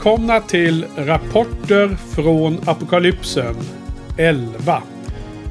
[0.00, 3.54] Välkomna till Rapporter från Apokalypsen
[4.18, 4.82] 11.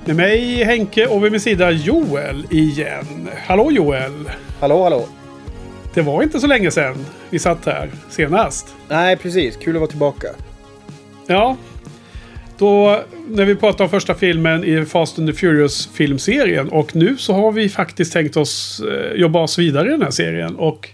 [0.05, 3.29] Med mig Henke och vid min sida Joel igen.
[3.47, 4.29] Hallå Joel!
[4.59, 5.07] Hallå, hallå!
[5.93, 8.75] Det var inte så länge sedan vi satt här senast.
[8.87, 9.57] Nej, precis.
[9.57, 10.27] Kul att vara tillbaka.
[11.27, 11.57] Ja.
[12.57, 16.69] Då när vi pratade om första filmen i Fast and the Furious filmserien.
[16.69, 20.11] Och nu så har vi faktiskt tänkt oss eh, jobba oss vidare i den här
[20.11, 20.55] serien.
[20.55, 20.89] Och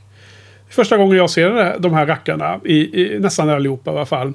[0.70, 2.60] första gången jag ser de här rackarna.
[2.66, 4.34] I, i nästan allihopa i alla fall.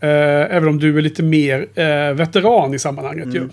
[0.00, 3.36] Eh, även om du är lite mer eh, veteran i sammanhanget mm.
[3.36, 3.48] ju.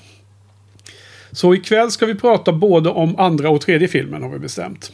[1.31, 4.91] Så ikväll ska vi prata både om andra och tredje filmen har vi bestämt.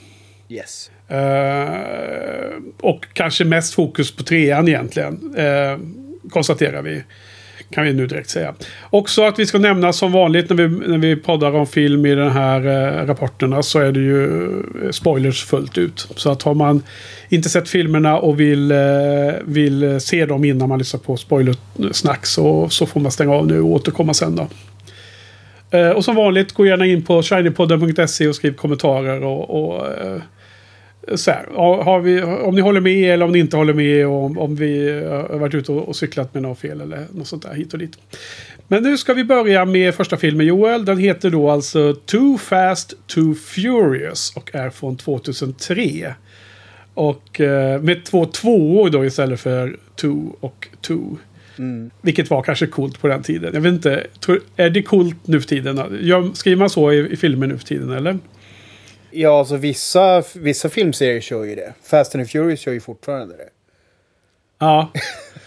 [0.50, 0.92] Yes.
[1.08, 5.36] Eh, och kanske mest fokus på trean egentligen.
[5.38, 5.78] Eh,
[6.30, 7.04] konstaterar vi.
[7.72, 8.54] Kan vi nu direkt säga.
[8.90, 12.16] Också att vi ska nämna som vanligt när vi, när vi poddar om film i
[12.16, 14.50] den här eh, rapporterna så är det ju
[14.86, 16.08] eh, spoilers fullt ut.
[16.16, 16.84] Så att har man
[17.30, 18.78] inte sett filmerna och vill, eh,
[19.44, 23.62] vill se dem innan man lyssnar på spoilersnack så, så får man stänga av nu
[23.62, 24.48] och återkomma sen då.
[25.78, 30.22] Eh, och som vanligt, gå gärna in på shinypodden.se och skriv kommentarer och, och eh,
[31.16, 31.48] så här,
[31.84, 34.56] har vi, om ni håller med eller om ni inte håller med och om, om
[34.56, 37.74] vi har varit ute och, och cyklat med något fel eller något sånt där hit
[37.74, 37.98] och dit.
[38.68, 40.86] Men nu ska vi börja med första filmen Joel.
[40.86, 46.16] Den heter då alltså Too Fast Too Furious och är från 2003.
[46.94, 51.18] Och eh, med två tvåor då istället för Two och Two.
[51.58, 51.92] Mm.
[52.02, 53.52] Vilket var kanske coolt på den tiden.
[53.54, 54.08] Jag vet inte,
[54.56, 56.34] är det coolt nu för tiden?
[56.36, 58.20] Skriver man så i, i filmer nu för tiden eller?
[59.12, 61.74] Ja, alltså vissa, vissa filmserier kör ju det.
[61.84, 63.50] Fast and Furious kör ju fortfarande det.
[64.60, 64.92] Ja.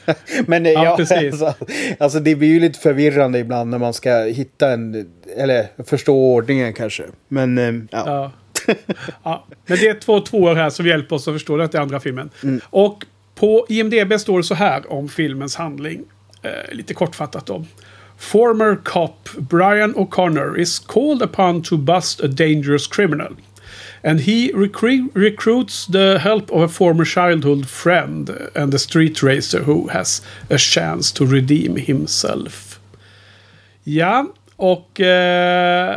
[0.46, 1.42] Men ja, ja precis.
[1.42, 1.54] Alltså,
[1.98, 6.72] alltså, det blir ju lite förvirrande ibland när man ska hitta en, eller förstå ordningen
[6.72, 7.04] kanske.
[7.28, 8.32] Men eh, ja.
[8.66, 8.74] ja.
[9.22, 9.46] ja.
[9.66, 12.30] Men det är två tvåor här som hjälper oss att förstå det är andra filmen.
[12.42, 12.60] Mm.
[12.70, 13.04] Och
[13.34, 16.04] på IMDB står det så här om filmens handling.
[16.42, 17.64] Eh, lite kortfattat då.
[18.18, 23.36] Former cop Brian O'Connor is called upon to bust a dangerous criminal.
[24.04, 29.60] And he recru recruits the help of a former childhood friend and a street racer
[29.60, 32.80] who has a chance to redeem himself.
[33.84, 34.26] Ja,
[34.56, 35.94] och eh,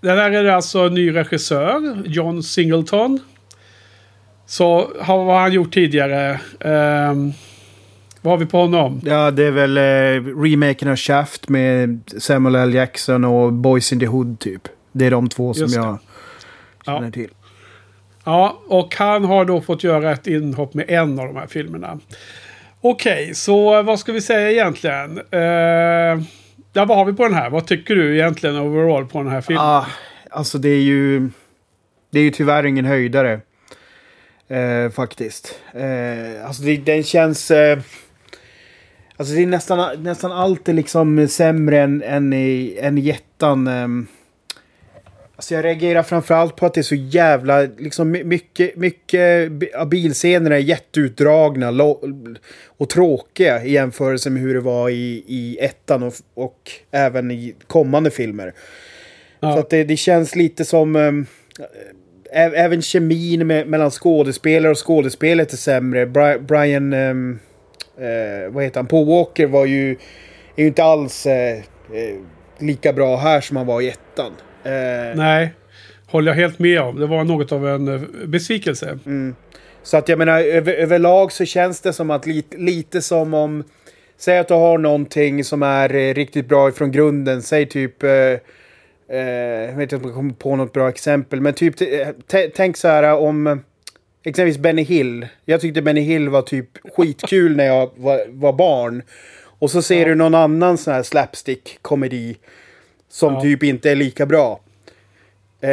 [0.00, 3.20] det här är alltså en ny regissör, John Singleton.
[4.46, 6.30] Så vad har han gjort tidigare?
[6.60, 7.14] Eh,
[8.20, 9.00] vad har vi på honom?
[9.04, 12.74] Ja, det är väl eh, remaken av Shaft med Samuel L.
[12.74, 14.68] Jackson och Boys in the Hood typ.
[14.92, 15.98] Det är de två som jag
[16.84, 17.10] känner ja.
[17.10, 17.30] till.
[18.24, 21.98] Ja, och han har då fått göra ett inhopp med en av de här filmerna.
[22.80, 25.18] Okej, okay, så vad ska vi säga egentligen?
[25.18, 26.22] Uh,
[26.72, 27.50] ja, vad har vi på den här?
[27.50, 29.64] Vad tycker du egentligen overall på den här filmen?
[29.64, 29.86] Ah,
[30.30, 31.30] alltså det är ju...
[32.10, 33.40] Det är ju tyvärr ingen höjdare.
[34.50, 35.60] Uh, faktiskt.
[35.76, 37.50] Uh, alltså det, den känns...
[37.50, 37.78] Uh,
[39.16, 43.68] alltså det är nästan, nästan alltid liksom sämre än, än, i, än.
[43.68, 44.06] Um,
[45.36, 50.56] Alltså jag reagerar framförallt på att det är så jävla, liksom mycket, mycket av bilscenerna
[50.56, 51.84] är jätteutdragna
[52.66, 57.54] och tråkiga i jämförelse med hur det var i, i ettan och, och även i
[57.66, 58.54] kommande filmer.
[59.40, 59.52] Ja.
[59.52, 60.96] Så att det, det känns lite som...
[60.96, 61.26] Um,
[62.32, 66.06] även kemin med, mellan skådespelare och skådespelet är sämre.
[66.38, 66.92] Brian...
[66.92, 67.38] Um,
[68.00, 68.86] uh, vad heter han?
[68.86, 69.90] Paul Walker var ju...
[70.56, 72.20] Är ju inte alls uh, uh,
[72.58, 74.32] lika bra här som han var i ettan.
[74.64, 75.52] Eh, Nej,
[76.06, 77.00] håller jag helt med om.
[77.00, 78.98] Det var något av en eh, besvikelse.
[79.06, 79.34] Mm.
[79.82, 83.64] Så att jag menar över, överlag så känns det som att lite, lite som om...
[84.16, 87.42] Säg att du har någonting som är eh, riktigt bra ifrån grunden.
[87.42, 88.02] Säg typ...
[88.02, 89.18] Eh, eh,
[89.68, 91.40] jag vet inte om jag kommer på något bra exempel.
[91.40, 91.74] Men typ
[92.54, 93.62] tänk så här om...
[94.26, 95.26] Exempelvis Benny Hill.
[95.44, 99.02] Jag tyckte Benny Hill var typ skitkul när jag var, var barn.
[99.58, 100.04] Och så ser ja.
[100.04, 102.36] du någon annan sån här slapstick-komedi
[103.14, 103.40] som ja.
[103.40, 104.60] typ inte är lika bra.
[105.60, 105.70] Eh,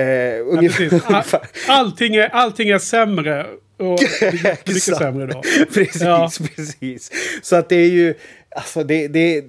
[1.16, 1.24] All,
[1.68, 3.46] allting, är, allting är sämre.
[3.78, 4.00] Och
[4.66, 5.42] mycket sämre då.
[5.74, 6.32] precis, ja.
[6.56, 7.12] precis.
[7.42, 8.14] Så att det är ju...
[8.56, 9.44] Alltså det, det,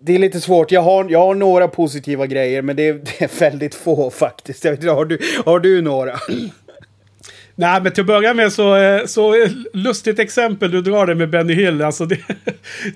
[0.00, 0.72] det är lite svårt.
[0.72, 4.64] Jag har, jag har några positiva grejer, men det är, det är väldigt få faktiskt.
[4.64, 6.12] Jag vet, inte, har, du, har du några?
[7.54, 11.30] Nej, men till att börja med så, eh, så lustigt exempel du drar det med
[11.30, 11.82] Benny Hill.
[11.82, 12.18] Alltså det,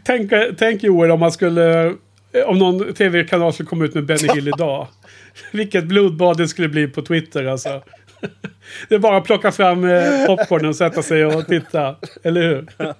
[0.04, 1.94] tänk, tänk Joel om man skulle,
[2.44, 4.88] om någon tv-kanal skulle komma ut med Benny Hill idag.
[5.52, 7.82] Vilket blodbad det skulle bli på Twitter alltså.
[8.88, 9.82] Det är bara att plocka fram
[10.26, 11.96] popcornen och sätta sig och titta.
[12.22, 12.66] Eller hur?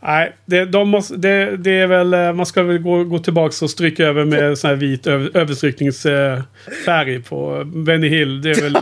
[0.00, 3.70] Nej, det, de måste, det, det, är väl, man ska väl gå, gå tillbaka och
[3.70, 8.42] stryka över med sån här vit överstrykningsfärg på Benny Hill.
[8.42, 8.76] Det är väl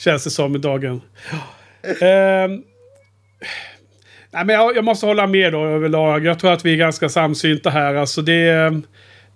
[0.00, 1.00] Känns det som i dagen.
[1.84, 2.60] Uh,
[4.30, 6.24] nej, men jag, jag, måste hålla med då överlag.
[6.24, 7.94] Jag tror att vi är ganska samsynta här.
[7.94, 8.42] Alltså det,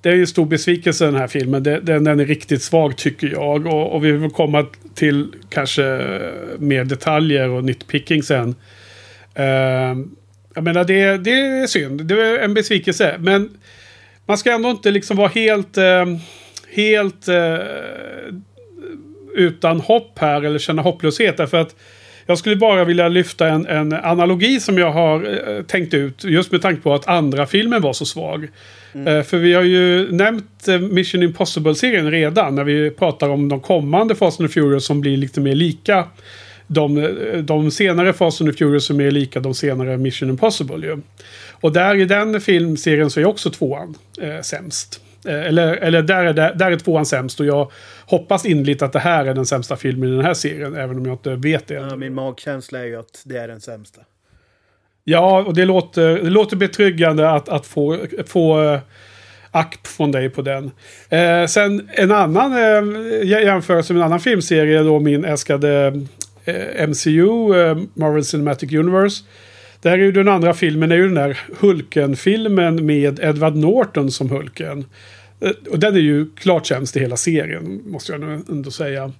[0.00, 1.62] det är en stor besvikelse den här filmen.
[1.62, 3.66] Den, den är riktigt svag tycker jag.
[3.66, 5.82] Och, och vi vill komma till kanske
[6.58, 8.54] mer detaljer och nitpicking sen.
[9.38, 10.04] Uh,
[10.54, 12.04] jag menar det, det är synd.
[12.04, 13.16] Det är en besvikelse.
[13.18, 13.50] Men
[14.26, 15.78] man ska ändå inte liksom vara helt...
[15.78, 16.16] Uh,
[16.74, 17.58] helt uh,
[19.34, 21.36] utan hopp här eller känna hopplöshet.
[21.36, 21.76] Därför att
[22.26, 26.24] jag skulle bara vilja lyfta en, en analogi som jag har eh, tänkt ut.
[26.24, 28.48] Just med tanke på att andra filmen var så svag.
[28.94, 29.16] Mm.
[29.16, 32.54] Eh, för vi har ju nämnt eh, Mission Impossible-serien redan.
[32.54, 36.04] När vi pratar om de kommande Fast and Furious som blir lite mer lika.
[36.66, 40.98] De, de senare Fast and Furious är mer lika de senare Mission Impossible ju.
[41.50, 45.00] Och där i den filmserien så är också tvåan eh, sämst.
[45.26, 47.70] Eh, eller, eller där, är, där, där är tvåan sämst och jag
[48.06, 50.74] hoppas inligt att det här är den sämsta filmen i den här serien.
[50.74, 51.74] Även om jag inte vet det.
[51.74, 54.00] Ja, min magkänsla är ju att det är den sämsta.
[55.04, 58.78] Ja, och det låter, det låter betryggande att, att få, få uh,
[59.54, 60.70] ack från dig på den.
[61.08, 66.02] Eh, sen en annan eh, jämförelse med en annan filmserie då min äskade
[66.44, 69.24] eh, MCU, eh, Marvel Cinematic Universe.
[69.84, 74.30] Där är ju den andra filmen är ju den där Hulken-filmen med Edward Norton som
[74.30, 74.84] Hulken.
[75.40, 79.12] Eh, och den är ju klart sämst i hela serien, måste jag ändå säga.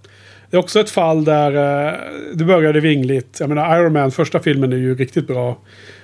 [0.50, 1.52] Det är också ett fall där
[1.86, 1.94] eh,
[2.34, 3.36] det började vingligt.
[3.40, 5.58] Jag menar, Iron Man, första filmen är ju riktigt bra.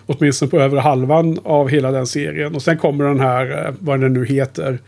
[0.07, 2.55] Åtminstone på över halvan av hela den serien.
[2.55, 4.79] Och sen kommer den här, eh, vad den nu heter.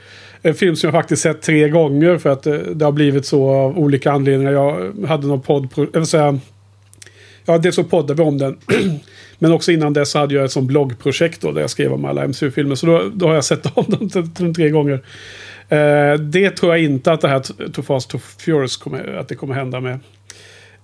[0.43, 2.43] En film som jag faktiskt sett tre gånger för att
[2.75, 4.53] det har blivit så av olika anledningar.
[4.53, 6.39] Jag hade någon podd, eller säga,
[7.45, 8.59] ja, det så poddade vi om den.
[9.39, 12.29] Men också innan dess hade jag ett sånt bloggprojekt då, där jag skrev om alla
[12.29, 12.75] MCU-filmer.
[12.75, 13.85] Så då, då har jag sett om
[14.39, 15.01] dem tre gånger.
[15.69, 19.35] Eh, det tror jag inte att det här Too Fast Too Furious kommer, att det
[19.35, 19.99] kommer hända med.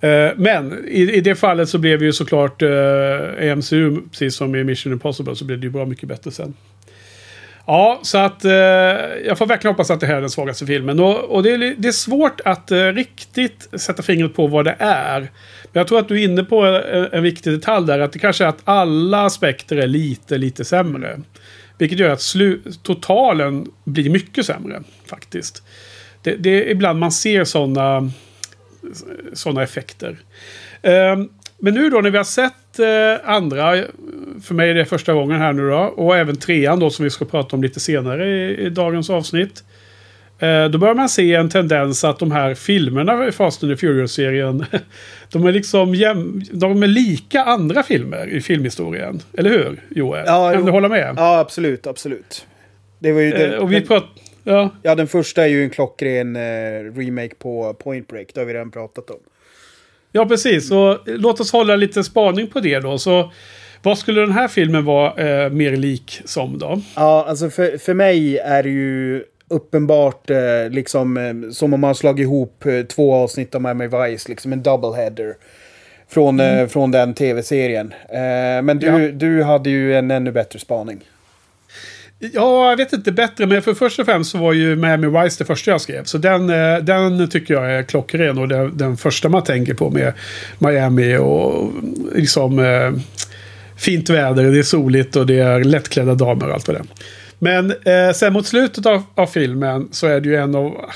[0.01, 4.65] Eh, men i, i det fallet så blev ju såklart eh, MCU, precis som i
[4.65, 6.55] Mission Impossible, så blev det ju bra mycket bättre sen.
[7.71, 8.53] Ja, så att eh,
[9.25, 11.01] jag får verkligen hoppas att det här är den svagaste filmen.
[11.01, 14.77] Och, och det, är, det, är, svårt att eh, riktigt sätta fingret på vad det
[14.79, 15.21] är.
[15.21, 15.31] Men
[15.73, 17.99] jag tror att du är inne på en, en, viktig detalj där.
[17.99, 21.21] Att det kanske är att alla aspekter är lite, lite sämre.
[21.79, 22.35] Vilket gör att
[22.83, 25.63] totalen blir mycket sämre faktiskt.
[26.23, 28.11] Det, det är ibland man ser sådana
[29.33, 30.17] såna effekter.
[30.83, 33.85] Um, men nu då när vi har sett eh, andra,
[34.43, 37.11] för mig är det första gången här nu då, och även trean då som vi
[37.11, 39.65] ska prata om lite senare i, i dagens avsnitt.
[40.39, 43.77] Eh, då börjar man se en tendens att de här filmerna i Fast and the
[43.77, 44.65] Furious-serien,
[45.33, 49.21] de är liksom jäm, de är lika andra filmer i filmhistorien.
[49.39, 50.25] Eller hur, Joel?
[50.27, 51.15] Ja, kan du hålla med?
[51.17, 52.47] Ja, absolut, absolut.
[52.99, 54.05] Det var ju det, eh, och vi prat,
[54.45, 54.71] ja.
[54.83, 56.41] ja, den första är ju en klockren eh,
[56.97, 59.19] remake på Point Break, det har vi redan pratat om.
[60.13, 60.69] Ja, precis.
[60.69, 62.99] Så låt oss hålla lite spaning på det då.
[62.99, 63.33] Så
[63.83, 66.81] vad skulle den här filmen vara eh, mer lik som då?
[66.97, 71.95] Ja, alltså för, för mig är det ju uppenbart eh, liksom eh, som om man
[71.95, 75.35] slagit ihop eh, två avsnitt av Miami Vice, liksom en double header.
[76.11, 76.69] Från, eh, mm.
[76.69, 77.95] från den tv-serien.
[78.09, 78.99] Eh, men du, ja.
[79.13, 81.05] du hade ju en ännu bättre spaning.
[82.19, 83.47] Ja, jag vet inte bättre.
[83.47, 86.05] Men för först och främst så var ju Miami Vice det första jag skrev.
[86.05, 88.39] Så den, eh, den tycker jag är klockren.
[88.39, 90.13] Och den, den första man tänker på med
[90.59, 91.73] Miami och
[92.15, 92.93] liksom eh,
[93.77, 94.45] fint väder.
[94.45, 96.87] Det är soligt och det är lättklädda damer och allt vad det är.
[97.39, 100.91] Men eh, sen mot slutet av, av, filmen så är det ju en av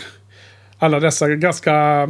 [0.78, 2.08] alla dessa ganska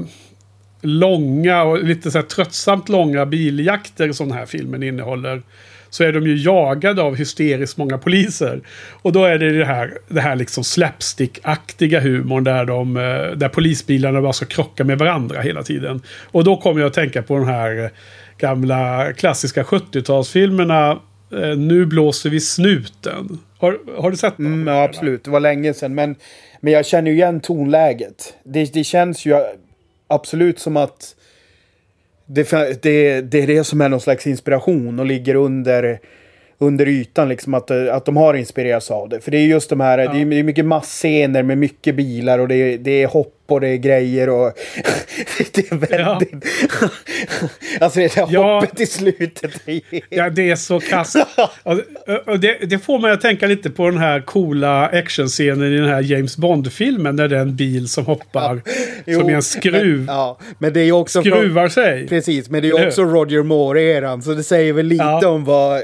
[0.80, 5.42] långa och lite så här tröttsamt långa biljakter som den här filmen innehåller
[5.92, 8.60] så är de ju jagade av hysteriskt många poliser.
[9.02, 13.02] Och då är det det här, det här liksom slapstick-aktiga humorn där, de, eh,
[13.36, 16.02] där polisbilarna bara ska krocka med varandra hela tiden.
[16.22, 17.90] Och då kommer jag att tänka på de här eh,
[18.38, 20.98] gamla klassiska 70-talsfilmerna
[21.32, 23.38] eh, Nu blåser vi snuten.
[23.58, 24.46] Har, har du sett dem?
[24.46, 25.94] Mm, ja, absolut, det var länge sedan.
[25.94, 26.16] Men,
[26.60, 28.34] men jag känner ju igen tonläget.
[28.44, 29.34] Det, det känns ju
[30.08, 31.14] absolut som att
[32.26, 32.50] det,
[32.82, 35.98] det, det är det som är någon slags inspiration och ligger under,
[36.58, 39.20] under ytan liksom att, att de har inspirerats av det.
[39.20, 40.12] För det är just de här, ja.
[40.12, 43.76] det, är, mycket massscener med mycket bilar och det det är hopp och det är
[43.76, 44.52] grejer och
[45.52, 46.44] det är väldigt...
[46.80, 46.88] Ja.
[47.80, 48.60] alltså det där ja.
[48.60, 49.50] hoppet i slutet.
[50.08, 51.16] ja, det är så kast.
[52.24, 55.88] och det, det, får mig att tänka lite på den här coola actionscenen i den
[55.88, 57.16] här James Bond-filmen.
[57.16, 58.62] Där det är en bil som hoppar
[59.06, 59.98] jo, som är en skruv.
[59.98, 62.08] Men, ja, men det är också Skruvar från, sig.
[62.08, 64.22] Precis, men det är också Roger Moore-eran.
[64.22, 65.28] Så det säger väl lite ja.
[65.28, 65.82] om vad...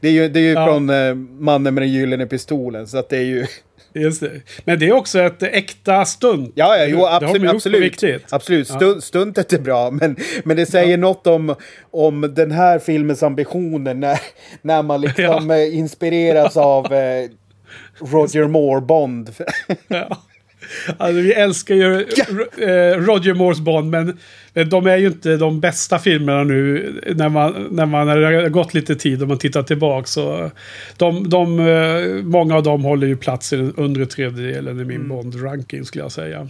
[0.00, 2.86] Det är ju, det är ju från uh, Mannen med den gyllene pistolen.
[2.86, 3.46] Så att det är ju...
[3.94, 4.40] Just det.
[4.64, 6.52] Men det är också ett äkta stunt.
[6.54, 7.50] Ja, ja jo, absolut.
[7.50, 8.04] absolut.
[8.30, 8.68] absolut.
[8.68, 9.00] Stund, ja.
[9.00, 10.96] Stuntet är bra, men, men det säger ja.
[10.96, 11.54] något om,
[11.90, 14.20] om den här filmens ambitioner när,
[14.62, 15.56] när man liksom ja.
[15.56, 17.30] Eh, inspireras av eh,
[17.98, 19.30] Roger Moore-Bond.
[19.88, 20.16] ja.
[20.98, 22.00] Alltså, vi älskar ju
[22.58, 24.18] eh, Roger Moores Bond, men
[24.70, 28.94] de är ju inte de bästa filmerna nu när man, när man har gått lite
[28.94, 30.06] tid och man tittar tillbaka.
[30.06, 30.50] Så
[30.96, 34.96] de, de, eh, många av dem håller ju plats i den undre tredjedelen i min
[34.96, 35.08] mm.
[35.08, 36.48] Bond-ranking skulle jag säga.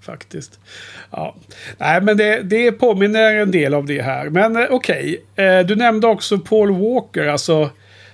[0.00, 0.60] Faktiskt.
[1.10, 1.36] Ja.
[1.78, 4.28] Nej, men det, det påminner en del av det här.
[4.28, 5.62] Men eh, okej, okay.
[5.62, 7.26] du nämnde också Paul Walker.
[7.26, 7.70] Alltså,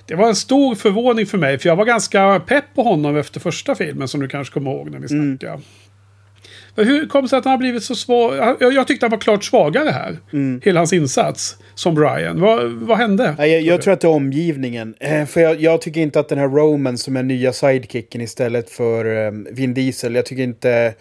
[0.06, 3.40] det var en stor förvåning för mig, för jag var ganska pepp på honom efter
[3.40, 5.38] första filmen som du kanske kommer ihåg när vi mm.
[5.38, 5.52] snackade.
[5.52, 5.64] Mm.
[6.76, 8.56] Hur kom det sig att han har blivit så svag?
[8.60, 10.16] Jag, jag tyckte han var klart svagare här.
[10.32, 10.60] Mm.
[10.64, 12.40] Hela hans insats som Brian.
[12.40, 13.34] Vad, vad hände?
[13.38, 14.94] Jag, jag tror att det är omgivningen.
[15.00, 18.70] Eh, för jag, jag, tycker inte att den här Roman som är nya sidekicken istället
[18.70, 20.14] för um, Vin Diesel.
[20.14, 20.94] Jag tycker inte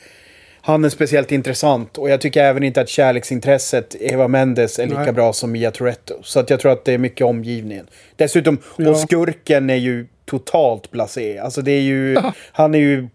[0.65, 1.97] han är speciellt intressant.
[1.97, 5.13] Och jag tycker även inte att kärleksintresset Eva Mendes är lika Nej.
[5.13, 6.13] bra som Mia Toretto.
[6.23, 7.87] Så att jag tror att det är mycket omgivningen.
[8.15, 8.89] Dessutom, ja.
[8.89, 11.39] och skurken är ju totalt blasé.
[11.39, 12.17] Alltså det är ju,
[12.51, 13.07] han är ju,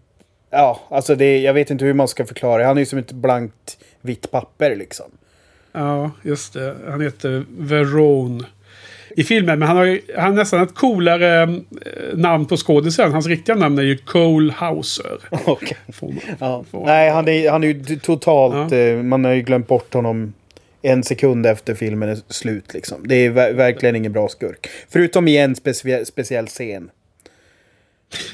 [0.49, 2.65] ja, alltså det, jag vet inte hur man ska förklara.
[2.65, 5.11] Han är ju som ett blankt vitt papper liksom.
[5.71, 6.75] Ja, just det.
[6.87, 8.43] Han heter Verone
[9.15, 9.59] i filmen.
[9.59, 11.49] Men han har, han har nästan ett coolare eh,
[12.13, 13.11] namn på skådisen.
[13.11, 15.19] Hans riktiga namn är ju Cole Hauser.
[15.45, 15.77] Okay.
[16.39, 16.65] ja.
[16.71, 18.71] Nej, han är, han är ju totalt...
[18.71, 18.77] Ja.
[18.77, 20.33] Eh, man har ju glömt bort honom
[20.81, 22.73] en sekund efter filmen är slut.
[22.73, 23.07] Liksom.
[23.07, 24.67] Det är ver verkligen ingen bra skurk.
[24.89, 26.89] Förutom i en specie speciell scen.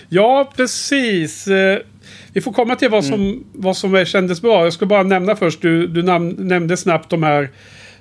[0.09, 1.47] Ja, precis.
[1.47, 1.79] Eh,
[2.33, 3.43] vi får komma till vad som, mm.
[3.53, 4.63] vad som kändes bra.
[4.63, 5.61] Jag ska bara nämna först.
[5.61, 7.49] Du, du nämnde snabbt de här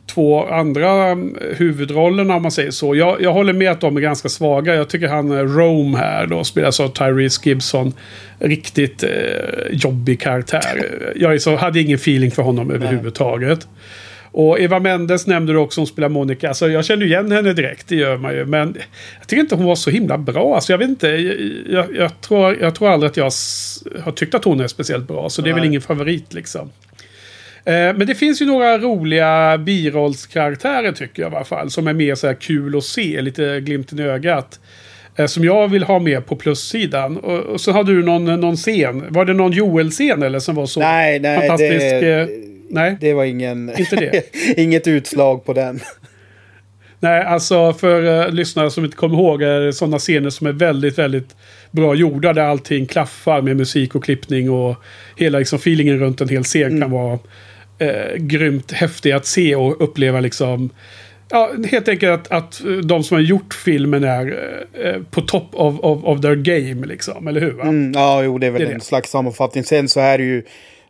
[0.07, 2.97] två andra um, huvudrollerna om man säger så.
[2.97, 4.75] Jag, jag håller med att de är ganska svaga.
[4.75, 7.93] Jag tycker han eh, Rome här då spelas av Tyrese Gibson.
[8.39, 9.11] Riktigt eh,
[9.71, 11.13] jobbig karaktär.
[11.17, 12.77] Jag så, hade ingen feeling för honom Nej.
[12.77, 13.69] överhuvudtaget.
[14.37, 16.49] Och Eva Mendes nämnde du också, hon spelar Monica.
[16.49, 18.45] Alltså jag känner igen henne direkt, det gör man ju.
[18.45, 18.77] Men
[19.19, 20.55] jag tycker inte hon var så himla bra.
[20.55, 21.09] Alltså jag vet inte,
[21.69, 23.31] jag, jag, tror, jag tror aldrig att jag
[24.05, 25.31] har tyckt att hon är speciellt bra.
[25.31, 26.71] Så det är väl ingen favorit liksom.
[27.67, 31.71] Eh, men det finns ju några roliga birollskaraktärer tycker jag i alla fall.
[31.71, 34.61] Som är mer så här kul att se, lite glimten i ögat.
[35.17, 37.17] Eh, som jag vill ha med på plussidan.
[37.17, 39.05] Och, och så hade du någon, någon scen.
[39.09, 41.81] Var det någon Joel-scen eller som var så nej, nej, fantastisk?
[41.81, 42.29] Det, eh,
[42.71, 43.79] nej, det var ingen...
[43.79, 44.23] Inte det?
[44.57, 45.81] inget utslag på den.
[47.01, 50.53] Nej, alltså för uh, lyssnare som inte kommer ihåg är det sådana scener som är
[50.53, 51.37] väldigt, väldigt
[51.71, 52.33] bra gjorda.
[52.33, 54.77] Där allting klaffar med musik och klippning och
[55.17, 56.81] hela liksom, feelingen runt en hel scen mm.
[56.81, 57.19] kan vara
[57.79, 60.71] eh, grymt häftig att se och uppleva liksom.
[61.31, 65.81] Ja, helt enkelt att, att de som har gjort filmen är eh, på top of,
[65.81, 67.61] of, of their game liksom, eller hur?
[67.61, 68.85] Mm, ja, jo, det är väl det är en det.
[68.85, 69.65] slags sammanfattning.
[69.65, 70.43] Sen så är det ju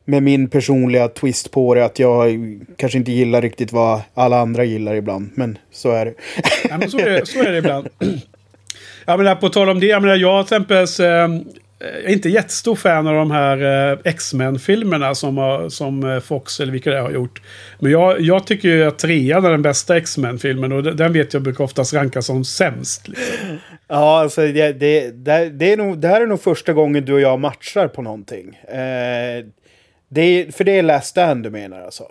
[0.05, 2.39] med min personliga twist på det att jag
[2.77, 5.31] kanske inte gillar riktigt vad alla andra gillar ibland.
[5.35, 6.15] Men så är det.
[6.69, 7.89] ja, men så, är det så är det ibland.
[9.09, 11.41] Jag menar, på tal om det, jag menar, jag till exempel eh,
[11.79, 16.73] jag är inte jättestor fan av de här eh, X-Men-filmerna som, som eh, Fox eller
[16.73, 17.43] vilka det har gjort.
[17.79, 21.43] Men jag, jag tycker ju att trean är den bästa X-Men-filmen och den vet jag
[21.43, 23.09] brukar oftast rankas som sämst.
[23.09, 23.59] Liksom.
[23.89, 27.13] Ja, alltså det, det, det, det, är nog, det här är nog första gången du
[27.13, 28.57] och jag matchar på någonting.
[28.57, 29.45] Eh,
[30.09, 32.05] det för det är Last Stand du menar alltså?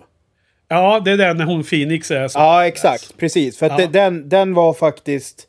[0.68, 2.32] Ja, det är den när hon Phoenix är.
[2.34, 3.18] Ja, exakt.
[3.18, 3.58] Precis.
[3.58, 3.88] För att ja.
[3.88, 5.48] den, den var faktiskt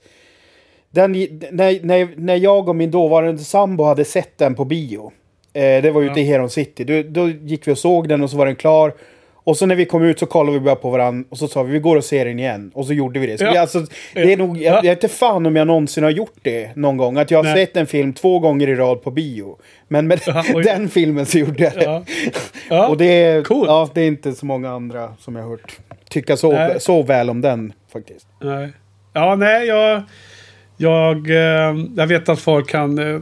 [0.90, 5.12] den, när, när, när jag och min dåvarande sambo hade sett den på bio.
[5.52, 6.18] Eh, det var ute ja.
[6.18, 6.84] i Heron City.
[6.84, 8.92] Då, då gick vi och såg den och så var den klar.
[9.46, 11.62] Och så när vi kom ut så kollade vi bara på varandra och så sa
[11.62, 12.70] vi vi går och ser den igen.
[12.74, 13.38] Och så gjorde vi det.
[13.38, 13.50] Så ja.
[13.50, 16.38] vi, alltså, det är nog, jag, jag vet inte fan om jag någonsin har gjort
[16.42, 17.16] det någon gång.
[17.16, 17.66] Att jag har Nej.
[17.66, 19.58] sett en film två gånger i rad på bio.
[19.88, 22.04] Men med ja, den filmen så gjorde jag det.
[22.68, 22.88] Ja.
[22.88, 23.66] och det är, cool.
[23.66, 25.78] ja, det är inte så många andra som jag har hört
[26.08, 28.26] tycka så, så väl om den faktiskt.
[28.40, 28.68] Nej.
[29.12, 30.02] Ja, nej, jag...
[30.76, 33.20] Jag, eh, jag vet att folk kan eh,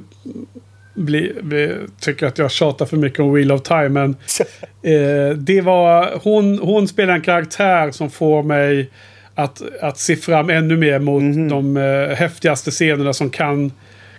[0.95, 3.89] bli, bli, tycker att jag tjatar för mycket om Wheel of Time.
[3.89, 4.11] Men
[4.83, 8.91] eh, det var, hon, hon spelar en karaktär som får mig
[9.35, 13.73] att, att se fram ännu mer mot de eh, häftigaste scenerna som kan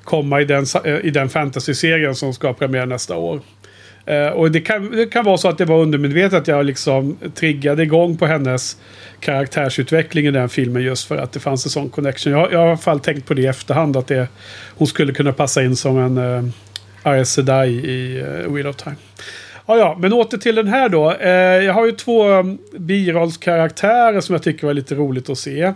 [0.04, 3.39] komma i den, eh, i den fantasy-serien som ska premiär nästa år.
[4.05, 7.17] Eh, och det kan, det kan vara så att det var undermedvetet att jag liksom
[7.35, 8.77] triggade igång på hennes
[9.19, 12.33] karaktärsutveckling i den filmen just för att det fanns en sån connection.
[12.33, 14.27] Jag, jag har i alla fall tänkt på det i efterhand att det,
[14.77, 16.50] hon skulle kunna passa in som en eh, uh,
[17.03, 18.95] Arya Sedai i uh, Wheel of Time.
[19.67, 21.12] Ja, ja, men åter till den här då.
[21.12, 21.31] Eh,
[21.63, 25.74] jag har ju två um, birollskaraktärer som jag tycker var lite roligt att se.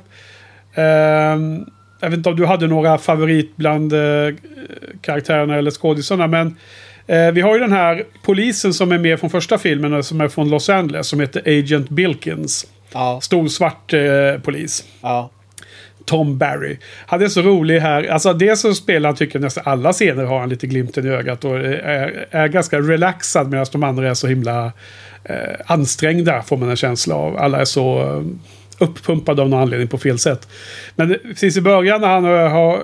[0.76, 1.66] Ehm,
[2.00, 4.36] jag vet inte om du hade några favorit bland eh,
[5.02, 6.56] karaktärerna eller skådisarna, men
[7.10, 10.22] eh, vi har ju den här polisen som är med från första filmen och som
[10.22, 12.68] är från Los Angeles som heter Agent Bilkins.
[12.94, 14.86] Ja, Stor svart eh, polis.
[15.02, 15.30] ja.
[16.06, 16.78] Tom Barry.
[17.06, 18.04] Han är så rolig här.
[18.04, 21.46] Alltså det som spelar han tycker nästan alla scener har han lite glimten i ögat
[21.46, 24.72] och är, är ganska relaxad medan de andra är så himla
[25.24, 25.36] eh,
[25.66, 27.38] ansträngda får man en känsla av.
[27.38, 28.24] Alla är så eh,
[28.80, 30.48] uppumpade av någon anledning på fel sätt.
[30.96, 32.80] Men precis i början när han eh, har eh,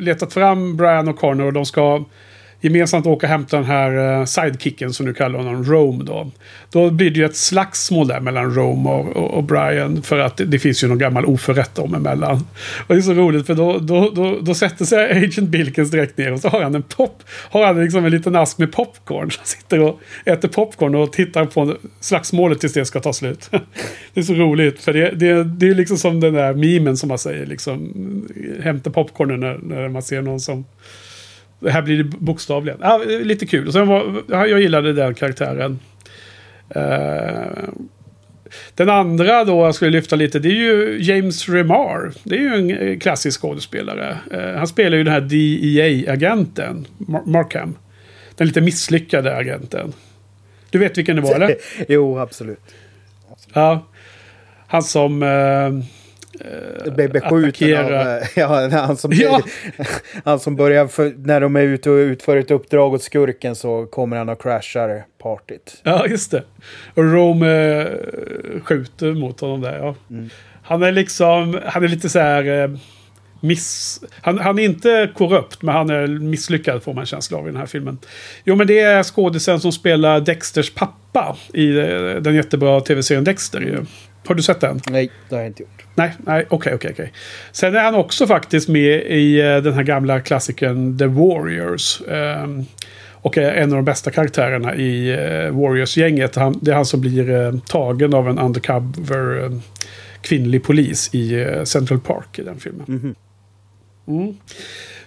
[0.00, 2.04] letat fram Brian och Connor och de ska
[2.64, 6.30] gemensamt åka och hämta den här eh, sidekicken som du kallar honom, Rome då.
[6.70, 10.02] Då blir det ju ett slagsmål där mellan Rome och, och, och Brian.
[10.02, 12.46] För att det, det finns ju någon gammal oförrätt dem emellan.
[12.86, 16.18] Och det är så roligt för då, då, då, då sätter sig Agent Bilkins direkt
[16.18, 17.22] ner och så har han en pop.
[17.28, 19.30] Har han liksom en liten ask med popcorn.
[19.30, 23.50] Så han sitter och äter popcorn och tittar på slagsmålet tills det ska ta slut.
[24.14, 27.08] Det är så roligt för det, det, det är liksom som den där memen som
[27.08, 27.46] man säger.
[27.46, 27.92] Liksom,
[28.62, 30.64] hämta popcornen när, när man ser någon som
[31.70, 32.78] här blir det bokstavligen.
[32.82, 33.72] Ja, lite kul.
[33.72, 35.78] Sen var, ja, jag gillade den karaktären.
[36.70, 37.68] Eh,
[38.74, 42.12] den andra då jag skulle lyfta lite, det är ju James Remar.
[42.24, 44.18] Det är ju en eh, klassisk skådespelare.
[44.32, 47.76] Eh, han spelar ju den här DEA-agenten, Mar- Markham.
[48.36, 49.92] Den lite misslyckade agenten.
[50.70, 51.56] Du vet vilken det var eller?
[51.88, 52.60] jo, absolut.
[53.52, 53.86] Ja.
[54.66, 55.22] Han som...
[55.22, 55.84] Eh,
[56.94, 57.92] Blev beskjuten av...
[57.92, 59.42] eh, Ja, han som, Ja.
[60.24, 60.86] han som börjar...
[60.86, 64.42] För, när de är ute och utför ett uppdrag åt skurken så kommer han och
[64.42, 65.80] crashar partyt.
[65.82, 66.42] Ja, just det.
[66.94, 69.78] Och Rome eh, skjuter mot honom där.
[69.78, 69.94] Ja.
[70.62, 72.62] Han är liksom, han är lite så här...
[72.62, 72.70] Eh,
[73.40, 74.00] miss...
[74.20, 77.60] Han, han är inte korrupt, men han är misslyckad får man känsla av i den
[77.60, 77.98] här filmen.
[78.44, 81.86] Jo, men det är skådisen som spelar Dexters pappa i eh,
[82.20, 83.60] den jättebra tv-serien Dexter.
[83.60, 83.84] Ju.
[84.26, 84.80] Har du sett den?
[84.90, 85.84] Nej, det har jag inte gjort.
[85.94, 87.12] Nej, nej, okej, okej, okej.
[87.52, 92.02] Sen är han också faktiskt med i eh, den här gamla klassikern The Warriors.
[92.08, 92.64] ehm,
[93.12, 96.32] och är en av de bästa karaktärerna i eh, Warriors-gänget.
[96.60, 99.50] Det är han som blir eh, tagen av en undercover
[100.20, 103.14] kvinnlig polis i Central Park i den filmen.
[104.08, 104.36] Mm.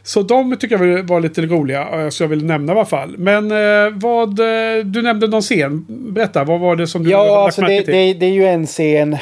[0.08, 3.16] Så de tycker jag var lite roliga, eh, så jag vill nämna i alla fall.
[3.18, 4.40] Men eh, vad...
[4.40, 5.86] Eh, du nämnde någon scen.
[5.88, 8.46] Berätta, vad var det som du Ja, lagt alltså märke det, det, det är ju
[8.46, 9.18] en scen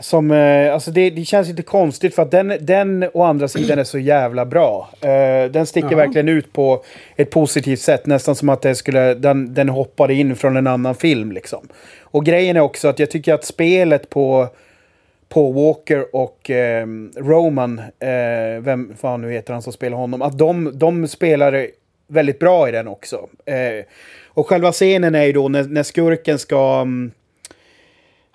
[0.00, 0.30] som...
[0.72, 3.98] Alltså det, det känns lite konstigt för att den, den å andra sidan är så
[3.98, 4.88] jävla bra.
[5.00, 5.96] Eh, den sticker Jaha.
[5.96, 6.84] verkligen ut på
[7.16, 8.06] ett positivt sätt.
[8.06, 11.68] Nästan som att det skulle, den, den hoppade in från en annan film liksom.
[12.00, 14.48] Och grejen är också att jag tycker att spelet på,
[15.28, 20.38] på Walker och eh, Roman, eh, vem fan nu heter han som spelar honom, att
[20.38, 21.66] de, de spelar
[22.08, 23.28] väldigt bra i den också.
[23.44, 23.84] Eh,
[24.28, 26.80] och själva scenen är ju då när, när skurken ska...
[26.80, 27.10] mm,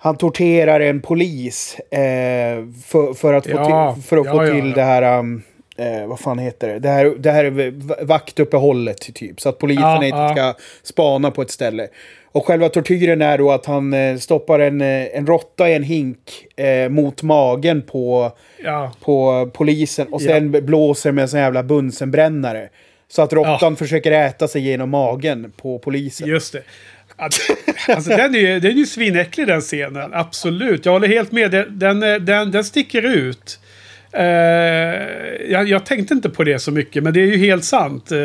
[0.02, 4.46] han torterar en polis eh, för, för att få Ja, till, för att ja, få
[4.46, 5.18] ja, till det här...
[5.18, 5.42] um,
[5.80, 6.78] Eh, vad fan heter det?
[6.78, 9.40] Det här, det här är vaktuppehållet typ.
[9.40, 10.32] Så att polisen Ja, inte ja.
[10.32, 11.88] ska spana på ett ställe.
[12.32, 15.82] Och själva tortyren är då att han eh, stoppar en, eh, en råtta i en
[15.82, 18.32] hink eh, mot magen på,
[18.64, 20.06] Ja, på polisen.
[20.08, 22.68] Och sen blåser med en sån jävla bunsenbrännare.
[23.08, 26.28] Så att råttan försöker äta sig genom magen på polisen.
[26.28, 26.62] Just det.
[27.88, 30.10] Alltså, den, är ju, den är ju svinäcklig den scenen.
[30.14, 30.86] Absolut.
[30.86, 31.50] Jag håller helt med.
[31.50, 33.60] Den, den, den, den sticker ut.
[34.12, 38.12] Eh, jag, jag tänkte inte på det så mycket, men det är ju helt sant.
[38.12, 38.18] Eh,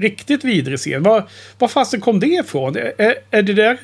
[0.00, 1.02] riktigt vidrig scen.
[1.02, 1.24] Var,
[1.58, 2.76] var fasen kom det ifrån?
[2.76, 3.78] Är, är, är det där...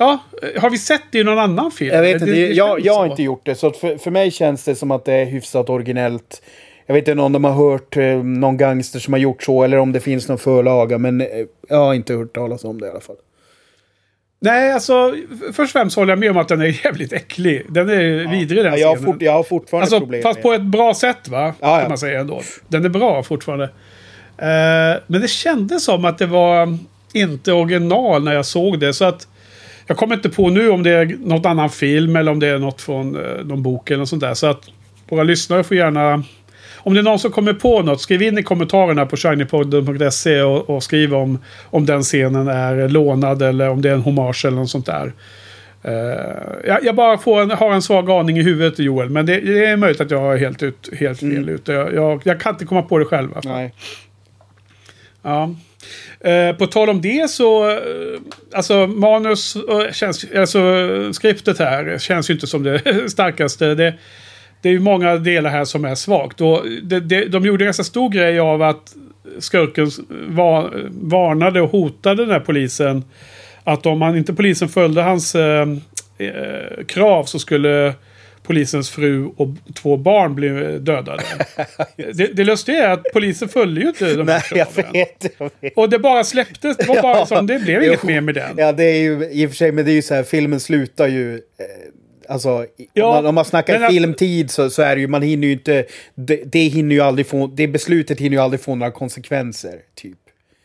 [0.00, 0.18] Ja,
[0.56, 1.94] har vi sett det i någon annan film?
[1.94, 3.54] Jag vet Det- inte, det jag, känns jag har inte gjort det.
[3.54, 6.42] Så för, för mig känns det som att det är hyfsat originellt.
[6.86, 9.76] Jag vet inte om de har hört eh, någon gangster som har gjort så eller
[9.78, 10.98] om det finns någon förlaga.
[10.98, 11.26] Men eh,
[11.68, 13.16] jag har inte hört talas om det i alla fall.
[14.40, 15.14] Nej, alltså
[15.46, 17.66] först och främst håller jag med om att den är jävligt äcklig.
[17.68, 20.42] Den är vidrig den Ja, jag, har fort, jag har fortfarande Alltså, problem fast med
[20.42, 21.54] på ett bra sätt va?
[21.60, 21.80] Ja, ja.
[21.80, 22.42] Kan man säga ändå.
[22.68, 23.64] Den är bra fortfarande.
[24.38, 26.78] Eh, men det kändes som att det var
[27.12, 28.92] inte original när jag såg det.
[28.92, 29.28] Så att
[29.86, 32.58] jag kommer inte på nu om det är något annan film eller om det är
[32.58, 34.34] något från eh, någon bok eller något sånt där.
[34.34, 34.64] Så att
[35.08, 36.22] våra lyssnare får gärna...
[36.88, 40.70] Om det är någon som kommer på något, skriv in i kommentarerna på shinypodden.se och,
[40.70, 44.56] och skriv om, om den scenen är lånad eller om det är en hommage eller
[44.56, 45.12] något sånt där.
[45.84, 45.92] Uh,
[46.64, 49.10] jag, jag, bara får en, har en svag aning i huvudet Joel.
[49.10, 51.48] Men det, det är möjligt att jag är helt, ut, helt fel mm.
[51.48, 51.72] ute.
[51.72, 53.28] Jag, jag, jag, kan inte komma på det själv.
[53.44, 53.74] Nej.
[55.22, 55.54] Ja.
[56.26, 57.76] Uh, på tal om det så, uh,
[58.54, 59.56] alltså manus,
[59.92, 60.60] känns, alltså
[61.12, 63.74] skriptet här känns ju inte som det starkaste.
[63.74, 63.94] Det,
[64.62, 66.40] det är ju många delar här som är svagt.
[66.40, 68.94] Och det, det, de gjorde en ganska stor grej av att
[69.38, 69.90] skurken
[70.28, 73.04] var, varnade och hotade den här polisen.
[73.64, 75.68] Att om man inte polisen följde hans eh,
[76.18, 77.94] eh, krav så skulle
[78.42, 81.22] polisens fru och två barn bli dödade.
[81.96, 85.50] det, det lustiga är att polisen följde ju inte de här Nej, jag vet, jag
[85.60, 85.72] vet.
[85.76, 86.76] Och det bara släpptes.
[86.76, 88.54] Det, var bara som, det blev inget mer med den.
[88.56, 90.60] Ja, det är ju i och för sig, men det är ju så här, filmen
[90.60, 91.34] slutar ju...
[91.34, 91.40] Eh,
[92.28, 95.22] Alltså, ja, om, man, om man snackar att, filmtid så, så är det ju, man
[95.22, 98.74] hinner ju inte, det, det hinner ju aldrig få, det beslutet hinner ju aldrig få
[98.74, 100.18] några konsekvenser, typ.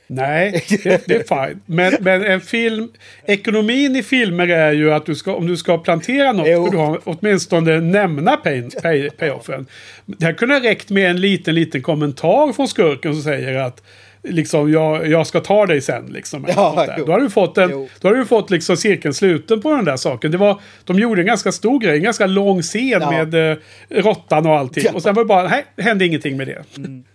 [0.08, 1.62] Nej, det, det, är fine.
[1.65, 2.91] Men, men en film,
[3.26, 6.69] ekonomin i filmer är ju att du ska, om du ska plantera något, jo.
[6.69, 9.65] du åtminstone nämna pay, pay, payoffen.
[10.06, 13.82] Det här kunde ha räckt med en liten, liten kommentar från skurken som säger att
[14.24, 16.06] liksom, jag, jag ska ta dig sen.
[16.06, 19.76] Liksom, ja, då har du fått, en, då har du fått liksom cirkeln sluten på
[19.76, 20.32] den där saken.
[20.32, 23.12] Det var, de gjorde en ganska stor grej, en ganska lång scen ja.
[23.12, 23.58] med eh,
[23.90, 24.84] råttan och allting.
[24.86, 24.92] Ja.
[24.94, 26.78] Och sen var det bara, nej, hände ingenting med det.
[26.78, 27.04] Mm.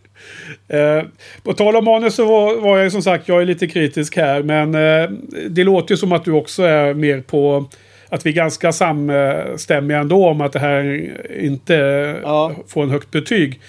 [0.69, 1.03] Eh,
[1.43, 4.43] på tal om manus så var, var, jag som sagt, jag är lite kritisk här.
[4.43, 5.11] Men eh,
[5.49, 7.69] det låter ju som att du också är mer på
[8.09, 11.75] att vi är ganska samstämmiga ändå om att det här inte
[12.23, 12.53] ja.
[12.67, 13.61] får en högt betyg.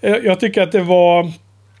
[0.00, 1.32] Eh, jag tycker att det var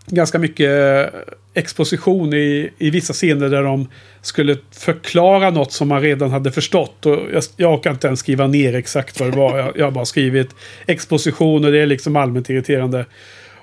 [0.06, 1.20] ganska mycket eh,
[1.54, 3.88] exposition i, i vissa scener där de
[4.22, 7.06] skulle förklara något som man redan hade förstått.
[7.06, 9.58] Och jag, jag kan inte ens skriva ner exakt vad det var.
[9.58, 10.48] Jag, jag har bara skrivit
[10.86, 13.06] exposition och det är liksom allmänt irriterande.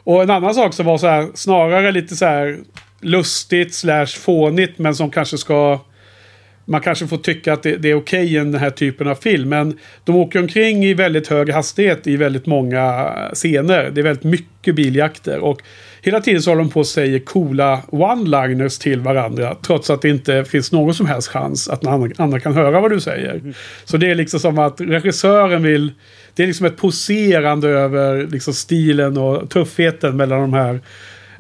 [0.04, 2.58] Och en annan sak som var så här, snarare lite så här
[3.02, 5.80] lustigt slash fånigt men som kanske ska
[6.66, 9.16] man kanske får tycka att det, det är okej okay i den här typen av
[9.16, 9.50] film.
[9.50, 13.92] Men de åker omkring i väldigt hög hastighet i väldigt många scener.
[13.94, 15.40] Det är väldigt mycket biljakter.
[15.40, 15.62] Och
[16.04, 19.58] hela tiden så håller de på och säger coola one-liners till varandra.
[19.62, 22.92] Trots att det inte finns någon som helst chans att någon annan kan höra vad
[22.92, 23.34] du säger.
[23.34, 23.54] Mm.
[23.86, 25.92] Så det är liksom som att regissören vill...
[26.36, 30.80] Det är liksom ett poserande över liksom stilen och tuffheten mellan de här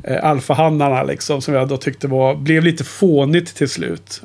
[0.04, 1.41] eh, alfahannarna liksom.
[1.41, 4.21] Som jag då tyckte var, blev lite fånigt till slut.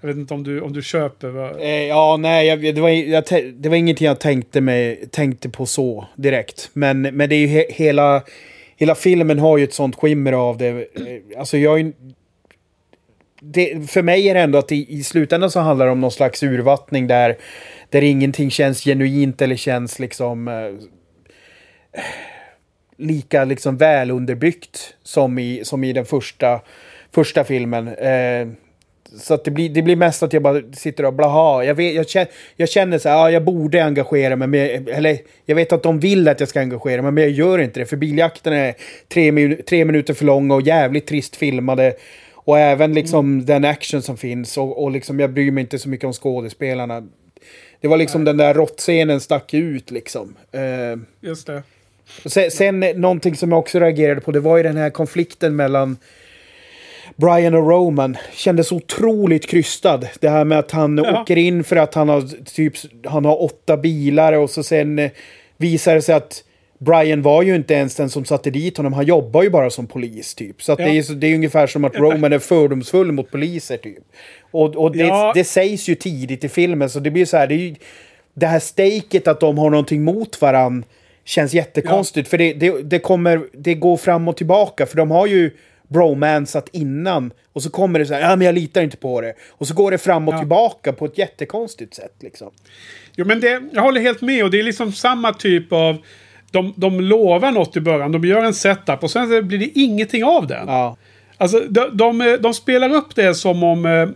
[0.00, 1.28] Jag vet inte om du, om du köper?
[1.28, 1.60] Vad...
[1.60, 5.66] Eh, ja, nej, jag, det, var, jag, det var ingenting jag tänkte, mig, tänkte på
[5.66, 6.70] så direkt.
[6.72, 8.22] Men, men det är ju he, hela,
[8.76, 10.68] hela filmen har ju ett sånt skimmer av det.
[10.68, 11.92] Eh, alltså jag
[13.40, 16.10] det, för mig är det ändå att i, i slutändan så handlar det om någon
[16.10, 17.36] slags urvattning där,
[17.90, 22.00] där ingenting känns genuint eller känns liksom eh,
[22.96, 26.60] lika liksom väl underbyggt som i, som i den första,
[27.12, 27.88] första filmen.
[27.88, 28.48] Eh,
[29.20, 31.64] så att det, blir, det blir mest att jag bara sitter och blaha.
[31.64, 34.48] Jag, vet, jag, känner, jag känner så här, ja, jag borde engagera mig.
[34.48, 37.58] Men, eller jag vet att de vill att jag ska engagera mig, men jag gör
[37.58, 37.86] inte det.
[37.86, 38.74] För biljakten är
[39.08, 41.94] tre, tre minuter för lång och jävligt trist filmade.
[42.34, 43.46] Och även liksom mm.
[43.46, 44.58] den action som finns.
[44.58, 47.02] Och, och liksom, jag bryr mig inte så mycket om skådespelarna.
[47.80, 48.26] Det var liksom Nej.
[48.26, 50.36] den där råttscenen stack ut liksom.
[50.54, 51.62] Uh, Just det.
[52.26, 55.96] Sen, sen någonting som jag också reagerade på, det var ju den här konflikten mellan
[57.16, 60.00] Brian och Roman kändes otroligt krystad.
[60.20, 61.22] Det här med att han ja.
[61.22, 62.74] åker in för att han har, typ,
[63.04, 65.10] han har åtta bilar och så sen eh,
[65.56, 66.44] visar det sig att
[66.78, 68.92] Brian var ju inte ens den som satte dit honom.
[68.92, 70.62] Han jobbar ju bara som polis typ.
[70.62, 70.76] Så, ja.
[70.76, 74.04] det, är, det är ungefär som att Roman är fördomsfull mot poliser typ.
[74.50, 75.32] Och, och det, ja.
[75.34, 77.46] det sägs ju tidigt i filmen så det blir så här.
[77.46, 77.74] Det, ju,
[78.34, 80.88] det här stejket att de har någonting mot varandra
[81.24, 82.26] känns jättekonstigt.
[82.26, 82.30] Ja.
[82.30, 84.86] För det, det, det, kommer, det går fram och tillbaka.
[84.86, 85.50] För de har ju
[85.88, 87.32] bromansat innan.
[87.52, 89.34] Och så kommer det så här, ja men jag litar inte på det.
[89.50, 90.38] Och så går det fram och ja.
[90.38, 92.50] tillbaka på ett jättekonstigt sätt liksom.
[93.16, 95.96] Jo men det, jag håller helt med och det är liksom samma typ av...
[96.50, 100.24] De, de lovar något i början, de gör en setup och sen blir det ingenting
[100.24, 100.68] av den.
[100.68, 100.96] Ja.
[101.36, 104.08] Alltså de, de, de spelar upp det som om eh,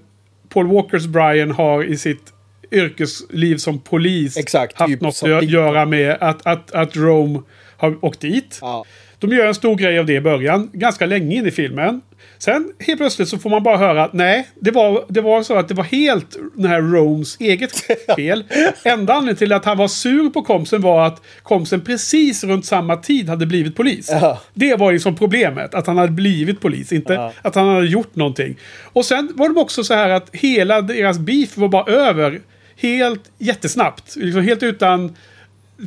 [0.49, 2.33] Paul Walkers Brian har i sitt
[2.71, 7.43] yrkesliv som polis Exakt, haft typ något att göra med att, att, att Rome
[7.77, 8.59] har åkt dit.
[8.61, 8.85] Ja.
[9.19, 12.01] De gör en stor grej av det i början, ganska länge in i filmen.
[12.39, 15.55] Sen helt plötsligt så får man bara höra att nej, det var, det var så
[15.55, 17.73] att det var helt den här Romes eget
[18.17, 18.45] fel.
[18.85, 22.97] Enda anledningen till att han var sur på komsen var att komsen precis runt samma
[22.97, 24.09] tid hade blivit polis.
[24.11, 24.41] Ja.
[24.55, 27.33] Det var liksom problemet, att han hade blivit polis, inte ja.
[27.43, 28.59] att han hade gjort någonting.
[28.83, 32.41] Och sen var det också så här att hela deras beef var bara över
[32.77, 34.17] helt jättesnabbt.
[34.17, 35.17] Liksom helt utan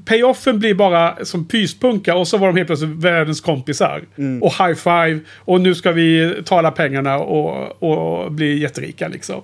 [0.06, 4.02] payoffen blir bara som pyspunka och så var de helt plötsligt världens kompisar.
[4.18, 4.44] Mm.
[4.44, 5.20] Och high five.
[5.38, 9.42] Och nu ska vi ta alla pengarna och, och bli jätterika liksom.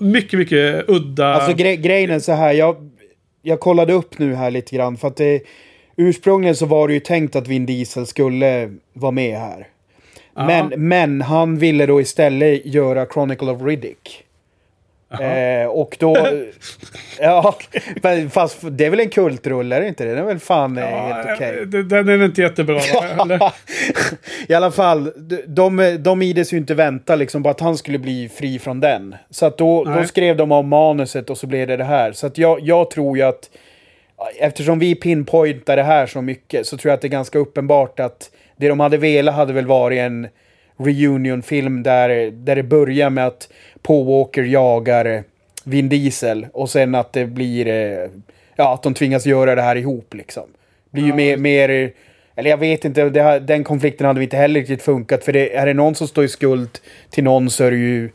[0.00, 1.34] Mycket, mycket udda.
[1.34, 2.76] Alltså gre grejen är så här, jag,
[3.42, 5.42] jag kollade upp nu här lite grann för att det,
[5.96, 9.66] ursprungligen så var det ju tänkt att Vin Diesel skulle vara med här.
[10.36, 14.23] Men, men han ville då istället göra Chronicle of Riddick.
[15.10, 16.16] Eh, och då...
[17.20, 17.54] ja,
[18.02, 20.10] men fast det är väl en kultrulle, är det inte det?
[20.10, 21.58] Den är väl fan eh, helt okej.
[21.72, 22.80] Ja, Den är inte jättebra.
[23.38, 23.52] va?
[24.48, 27.98] I alla fall, de, de, de ides ju inte vänta liksom på att han skulle
[27.98, 29.16] bli fri från den.
[29.30, 32.12] Så att då, då skrev de om manuset och så blev det det här.
[32.12, 33.50] Så att jag, jag tror ju att
[34.38, 38.00] eftersom vi pinpointar det här så mycket så tror jag att det är ganska uppenbart
[38.00, 40.28] att det de hade velat hade väl varit en
[40.76, 43.48] reunion-film där, där det börjar med att
[43.82, 45.24] Paul Walker jagar
[45.64, 48.10] Vin Diesel och sen att det blir, eh,
[48.56, 50.44] ja, att de tvingas göra det här ihop liksom.
[50.90, 51.92] Blir ju mer, mer,
[52.34, 55.56] eller jag vet inte, det, den konflikten hade vi inte heller riktigt funkat för det,
[55.56, 56.70] är det någon som står i skuld
[57.10, 58.10] till någon så är det ju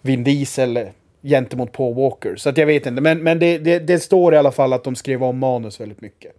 [0.00, 0.86] Vin Diesel
[1.22, 2.36] gentemot Paul Walker.
[2.36, 4.84] Så att jag vet inte, men, men det, det, det står i alla fall att
[4.84, 6.32] de skrev om manus väldigt mycket.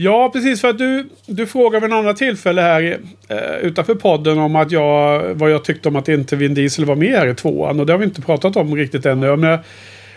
[0.00, 0.60] Ja, precis.
[0.60, 4.72] För att du, du frågade vid en annat tillfälle här eh, utanför podden om att
[4.72, 7.80] jag, vad jag tyckte om att inte Vin Diesel var med här i tvåan.
[7.80, 9.36] Och det har vi inte pratat om riktigt ännu.
[9.36, 9.60] Men eh,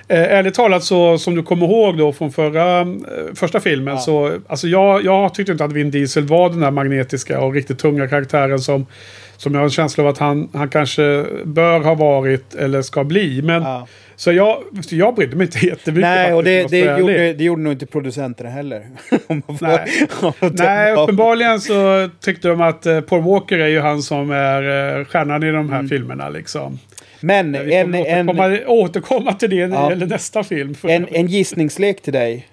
[0.07, 2.87] ärligt talat så, som du kommer ihåg då från förra, eh,
[3.35, 3.99] första filmen.
[3.99, 7.79] Så, alltså jag, jag tyckte inte att Vin Diesel var den där magnetiska och riktigt
[7.79, 8.85] tunga karaktären som,
[9.37, 13.03] som jag har en känsla av att han, han kanske bör ha varit eller ska
[13.03, 13.41] bli.
[13.41, 13.87] Men, Ja.
[14.21, 16.01] Så jag, så jag brydde mig inte jättemycket.
[16.09, 18.85] Nej, och det, det, gjorde, det gjorde nog inte producenterna heller.
[19.61, 19.87] Nej.
[20.53, 25.05] Nej, uppenbarligen så tyckte de att eh, Paul Walker är ju han som är eh,
[25.05, 26.79] stjärnan i de här filmerna liksom.
[27.21, 29.89] Men Vi en, kommer en, återkomma, återkomma till det när det Ja.
[29.89, 30.75] gäller nästa film.
[30.83, 32.47] En, en gissningslek till dig.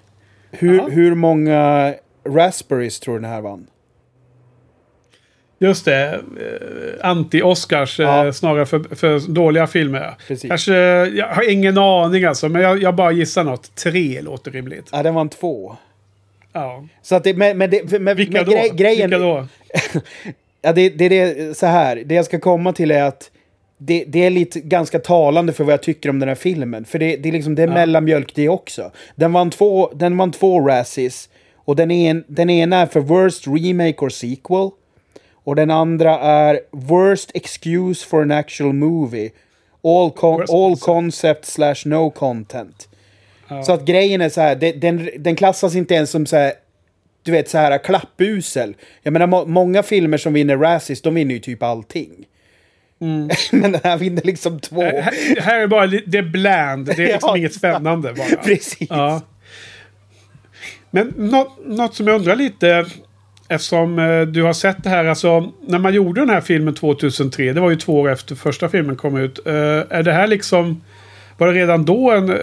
[0.51, 0.89] Hur, Ja.
[0.91, 1.95] hur många
[2.29, 3.67] Raspberries tror du den här vann?
[5.59, 8.33] Just det, eh, anti-Oscars eh, Ja.
[8.33, 10.15] snarare för, för dåliga filmer.
[10.29, 10.49] Precis.
[10.49, 10.75] Kanske,
[11.07, 13.75] jag har ingen aning alltså, men jag, jag bara gissar något.
[13.75, 14.89] Tre låter rimligt.
[14.93, 15.77] Ja, den vann två.
[16.53, 16.85] Ja.
[17.03, 18.51] Så att det, men, men det, men, Vilka men då?
[18.51, 19.11] grej, grejen...
[19.11, 19.47] Vilka då?
[20.63, 23.31] Ja, det, det, det, så här, det jag ska komma till är att
[23.79, 26.85] det, det är lite ganska talande för vad jag tycker om den här filmen.
[26.85, 28.91] För det, det är liksom, det är mellanmjölk det också.
[29.15, 31.29] Den vann två, den vann två Razzies.
[31.55, 34.71] Och den, en, den ena är för Worst Remake or Sequel.
[35.45, 39.31] Och den andra är Worst Excuse for an Actual Movie.
[39.85, 41.45] All, con all concept.
[41.45, 42.89] slash no content.
[43.67, 46.53] Så att grejen är så här, det, den, den klassas inte ens som så här,
[47.23, 48.77] du vet så här klappusel.
[49.03, 52.11] Jag menar må, många filmer som vinner Razzies, de vinner ju typ allting.
[53.53, 54.83] Men den här vinner liksom två.
[54.83, 55.03] Mm.
[55.03, 56.87] Här, här är bara det är bland.
[56.87, 57.37] Det är liksom Ja.
[57.37, 58.43] inget spännande bara.
[58.43, 58.89] Precis.
[58.91, 59.21] Ja.
[60.91, 62.87] Men något, något som jag undrar lite.
[63.49, 65.05] Eftersom eh, du har sett det här.
[65.05, 67.53] Alltså, när man gjorde den här filmen 2003.
[67.53, 69.47] Det var ju två år efter första filmen kom ut.
[69.47, 69.53] Eh,
[69.89, 70.81] är det här liksom...
[71.39, 72.37] Var det redan då en, eh,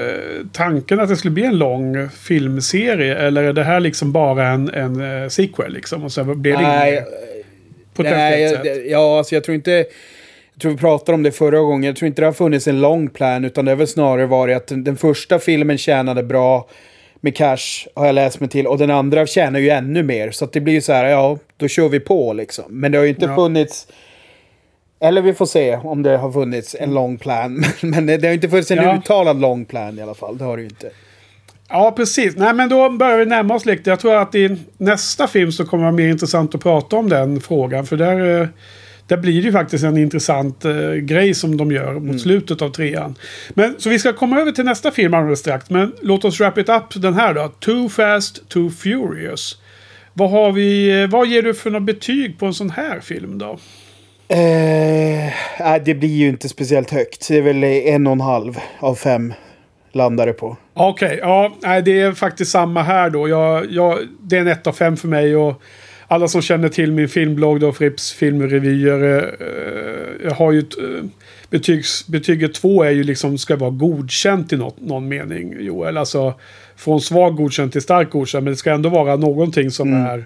[0.52, 3.16] tanken att det skulle bli en lång filmserie?
[3.16, 6.04] Eller är det här liksom bara en, en eh, sequel liksom?
[6.04, 7.04] Och sen blev det Nej,
[7.98, 9.72] nej jag- ja, alltså jag tror inte...
[10.54, 11.84] Jag tror vi pratade om det förra gången.
[11.84, 14.58] Jag tror inte det har funnits en lång plan, utan det har väl snarare varit
[14.58, 16.68] att den, den första filmen tjänade bra
[17.26, 18.68] med cash, har jag läst mig till.
[18.68, 20.32] Och den andra tjänar ju ännu mer.
[20.32, 22.66] Så det blir ju så här, ja, då kör vi på liksom.
[22.70, 23.36] Men det har ju inte Ja.
[23.36, 23.88] funnits...
[25.00, 27.64] Eller vi får se om det har funnits en lång plan.
[27.82, 28.98] Men det har inte funnits en Ja.
[28.98, 30.38] uttalad lång plan i alla fall.
[30.38, 30.90] Det har det ju inte.
[31.70, 32.36] Ja, precis.
[32.38, 33.90] Nej, men då börjar vi närma oss lite.
[33.90, 37.10] Jag tror att i nästa film så kommer det vara mer intressant att prata om
[37.10, 37.86] den frågan.
[37.86, 38.48] För där, eh,
[39.08, 42.70] där blir det ju faktiskt en intressant eh, grej som de gör mot slutet av
[42.70, 43.16] trean.
[43.50, 45.70] Men, så vi ska komma över till nästa film alldeles strax.
[45.70, 47.48] Men låt oss wrap it up den här då.
[47.48, 49.58] Too fast, too furious.
[50.14, 53.38] Vad, har vi, eh, vad ger du för något betyg på en sån här film
[53.38, 53.60] då?
[54.28, 54.38] Eh,
[55.60, 57.28] nej, det blir ju inte speciellt högt.
[57.28, 59.34] Det är väl en och en halv av fem
[59.92, 60.58] landar det på.
[60.74, 63.30] Okej, ja, nej, det är faktiskt samma här då.
[63.30, 65.62] Jag, jag, det är en 1 av 5 för mig och
[66.08, 69.04] alla som känner till min filmblogg då, Frips filmrevyer.
[69.04, 71.06] Eh, jag har ju eh,
[71.50, 75.98] betygs, betyget 2 är ju liksom, ska vara godkänt i något, någon mening, Joel.
[75.98, 76.34] Alltså
[76.76, 78.44] från svag godkänt till stark godkänt.
[78.44, 80.26] Men det ska ändå vara någonting som är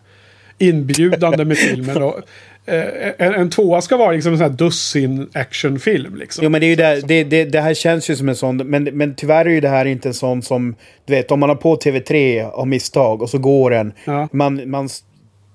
[0.58, 2.04] inbjudande med filmen.
[2.04, 2.20] Och,
[2.66, 6.16] eh, en, en tvåa ska vara liksom en sån här dussin actionfilm.
[6.16, 6.44] Liksom.
[6.44, 8.58] Jo men det är ju det, det, det, det här känns ju som en sån,
[8.58, 11.50] men, men tyvärr är ju det här inte en sån som, du vet om man
[11.50, 13.94] har på TV3 av misstag och så går den.
[14.06, 14.30] Ja.
[14.32, 14.90] Man, man,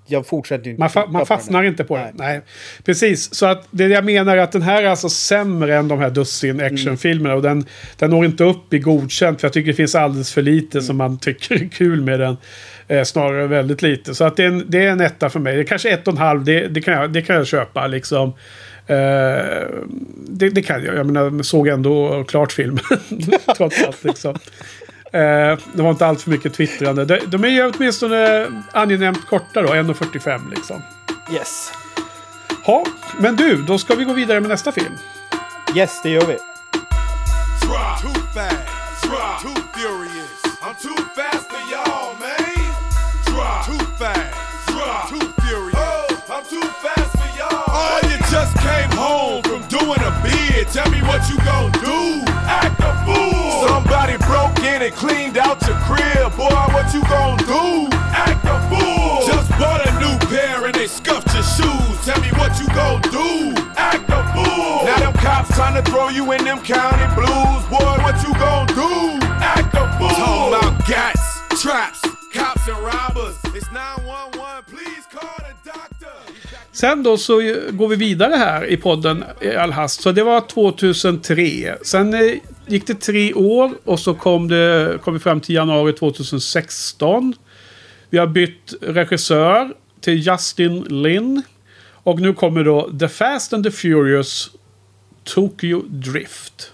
[0.07, 1.71] jag fortsätter ju inte Man, fa man fastnar den.
[1.71, 2.13] inte på det.
[2.15, 2.41] Nej.
[2.85, 5.99] Precis, så att det jag menar är att den här är alltså sämre än de
[5.99, 7.35] här dussin actionfilmerna.
[7.35, 7.65] Och den,
[7.97, 9.41] den når inte upp i godkänt.
[9.41, 12.37] För jag tycker det finns alldeles för lite som man tycker är kul med den.
[12.89, 14.15] Eh, snarare väldigt lite.
[14.15, 15.55] Så att det är en, det är en etta för mig.
[15.55, 17.87] Det är kanske ett och en halv, det, det, kan, jag, det kan jag köpa
[17.87, 18.29] liksom.
[18.87, 18.97] Eh,
[20.29, 20.97] det, det kan jag.
[20.97, 22.85] Jag menar, såg ändå klart filmen.
[23.57, 24.39] Trots allt liksom.
[25.15, 27.05] Eh, det var inte allt för mycket twittrande.
[27.05, 30.83] De, de är ju åtminstone angenämt korta då, 1.45 liksom.
[31.33, 31.73] Yes.
[32.67, 32.85] Ja,
[33.19, 34.95] men du, då ska vi gå vidare med nästa film.
[35.77, 36.37] Yes, det gör vi.
[48.97, 49.41] Oh.
[49.41, 49.45] Oh.
[50.75, 52.34] Tell me what you gon' do.
[54.85, 56.37] And cleaned out your crib.
[56.37, 57.89] Boy, what you gon' do?
[58.13, 59.27] Act a fool.
[59.27, 61.97] Just bought a new pair and they scuffed your shoes.
[62.05, 63.55] Tell me what you gon' do.
[63.77, 64.85] Act a fool.
[64.85, 67.65] Now them cops trying to throw you in them county blues.
[67.73, 69.25] Boy, what you gon' do?
[69.41, 70.09] Act a fool.
[70.09, 73.37] Talking about gats, traps, cops and robbers.
[73.55, 74.65] It's 911.
[74.65, 75.04] Please call the doctor.
[76.75, 77.35] Sen då så
[77.71, 80.03] går vi vidare här i podden eh, i all hast.
[80.03, 81.75] Så det var 2003.
[81.83, 82.35] Sen eh,
[82.67, 87.35] gick det tre år och så kom, det, kom vi fram till januari 2016.
[88.11, 91.43] Vi har bytt regissör till Justin Lin.
[91.93, 94.51] Och nu kommer då The Fast and the Furious
[95.25, 96.73] Tokyo Drift.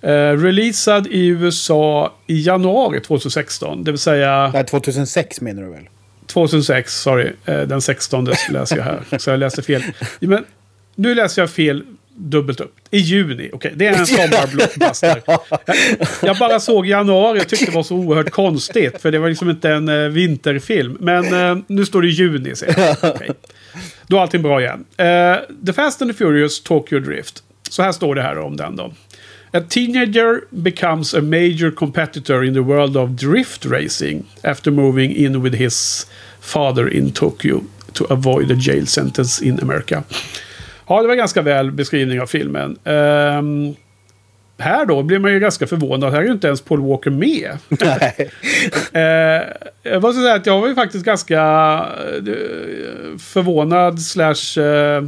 [0.00, 3.84] Eh, releasad i USA i januari 2016.
[3.84, 4.50] Det vill säga...
[4.54, 5.88] Nej, 2006 menar du väl?
[6.30, 7.32] 2006, sorry.
[7.44, 9.18] Eh, Den 16 läser jag här.
[9.18, 9.82] Så jag läste fel.
[10.20, 10.44] Men
[10.94, 11.82] nu läser jag fel
[12.16, 12.74] dubbelt upp.
[12.90, 13.50] I juni.
[13.52, 15.22] Okej, det är en sommarblockbuster.
[15.26, 15.40] Jag,
[16.22, 19.02] jag bara såg januari och tyckte det var så oerhört konstigt.
[19.02, 20.96] För det var liksom inte en eh, vinterfilm.
[21.00, 22.52] Men eh, nu står det juni.
[22.76, 22.96] Jag.
[23.02, 23.30] Okej.
[24.06, 24.84] Då är allting bra igen.
[24.96, 27.42] Eh, the Fast and the Furious Tokyo Drift.
[27.70, 28.92] Så här står det här om den då.
[29.52, 35.42] A teenager becomes a major competitor in the world of drift racing after moving in
[35.42, 36.06] with his
[36.40, 40.04] father in Tokyo to avoid a jail sentence in America.
[40.88, 42.78] Ja, det var ganska väl beskrivning av filmen.
[42.84, 43.74] Ehm,
[44.58, 46.12] här då blir man ju ganska förvånad.
[46.12, 47.58] Här är ju inte ens Paul Walker med.
[48.92, 49.42] Eh,
[49.82, 51.40] jag måste säga att jag var ju faktiskt ganska
[52.16, 54.62] eh, förvånad slash...
[54.62, 55.04] Eh,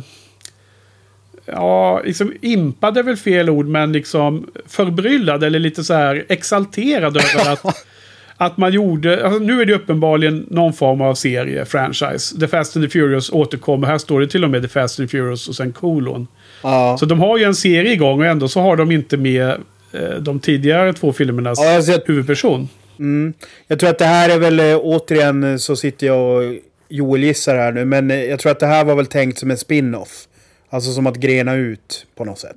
[1.53, 7.17] ja, liksom impad är väl fel ord, men liksom förbryllad eller lite så här exalterad
[7.17, 7.85] över att,
[8.37, 9.25] att man gjorde...
[9.25, 12.41] Alltså, nu är det uppenbarligen någon form av serie, franchise.
[12.41, 13.87] The Fast and the Furious återkommer.
[13.89, 16.27] Här står det till och med The Fast and the Furious och sen kolon.
[16.63, 16.97] Ja.
[17.01, 19.49] Så de har ju en serie igång och ändå så har de inte med
[19.93, 22.69] eh, de tidigare två filmernas Ja, alltså, jag- huvudperson.
[22.99, 23.33] Mm.
[23.67, 26.55] Jag tror att det här är väl eh, återigen så sitter jag och
[26.89, 27.85] Joel gissar här nu.
[27.85, 30.27] Men eh, jag tror att det här var väl tänkt som en spin-off.
[30.73, 32.57] Alltså som att grena ut på något sätt.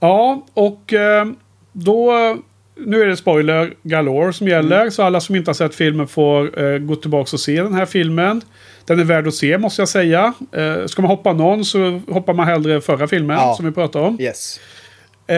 [0.00, 1.26] Ja, och eh,
[1.72, 2.12] då...
[2.86, 4.90] Nu är det spoiler galore som gäller.
[4.90, 7.86] Så alla som inte har sett filmen får eh, gå tillbaka och se den här
[7.86, 8.40] filmen.
[8.84, 10.32] Den är värd att se måste jag säga.
[10.52, 13.54] Eh, ska man hoppa någon så hoppar man hellre förra filmen Ja.
[13.56, 14.20] som vi pratade om.
[14.20, 14.60] Yes.
[15.26, 15.36] Eh,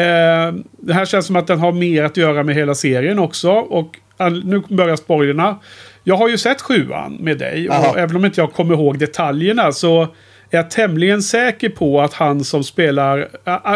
[0.79, 3.51] det här känns som att den har mer att göra med hela serien också.
[3.51, 3.99] Och
[4.45, 5.59] nu börjar spoilerna.
[6.05, 7.69] Jag har ju sett sjuan med dig.
[7.69, 7.95] Och Aha.
[7.97, 10.09] även om inte jag kommer ihåg detaljerna så
[10.51, 13.29] är jag tämligen säker på att han som spelar,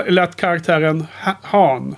[0.07, 1.97] eller att karaktären Ha- Han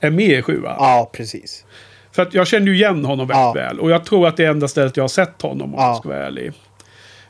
[0.00, 0.74] är med i sjuan.
[0.78, 1.64] Ja, precis.
[2.12, 3.52] För att jag känner ju igen honom väldigt Ja.
[3.52, 3.80] väl.
[3.80, 5.86] Och jag tror att det är enda stället jag har sett honom om Ja.
[5.86, 6.52] jag ska vara ärlig.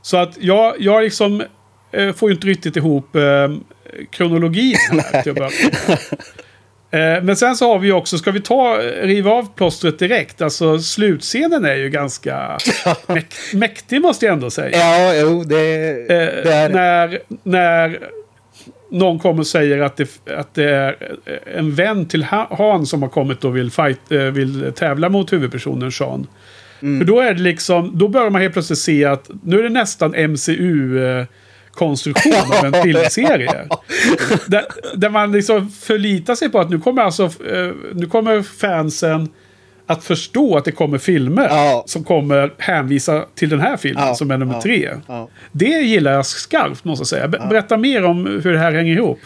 [0.03, 1.43] Så att jag, jag liksom
[1.93, 3.23] eh, får ju inte riktigt ihop eh,
[4.11, 4.77] kronologin
[5.13, 5.51] här till att börja
[5.89, 5.99] med.
[6.91, 10.43] Eh, Men sen så har vi också, ska vi ta, riva av plåstret direkt?
[10.43, 12.59] Alltså slutscenen är ju ganska
[13.07, 14.79] mäk mäktig måste jag ändå säga.
[14.79, 15.57] Ja, jo, det,
[16.01, 16.07] Eh,
[16.45, 16.69] det är...
[16.69, 17.99] när, när
[18.91, 20.97] någon kommer och säger att det, att det är
[21.57, 25.33] en vän till Ha- Han som har kommit och vill, fight, eh, vill tävla mot
[25.33, 26.27] huvudpersonen Sean.
[26.81, 29.69] För då är det liksom, då börjar man helt plötsligt se att nu är det
[29.69, 31.25] nästan MCU eh,
[31.73, 33.67] konstruktion av en filmserie.
[34.47, 39.29] där, där man liksom förlitar sig på att nu kommer alltså, eh, nu kommer fansen
[39.87, 41.85] att förstå att det kommer filmer Ja.
[41.87, 44.91] som kommer hänvisa till den här filmen Ja, som är nummer ja, tre.
[45.53, 47.29] Det gillar jag skarpt måste jag säga.
[47.29, 49.19] Be- Berätta mer om hur det här hänger ihop.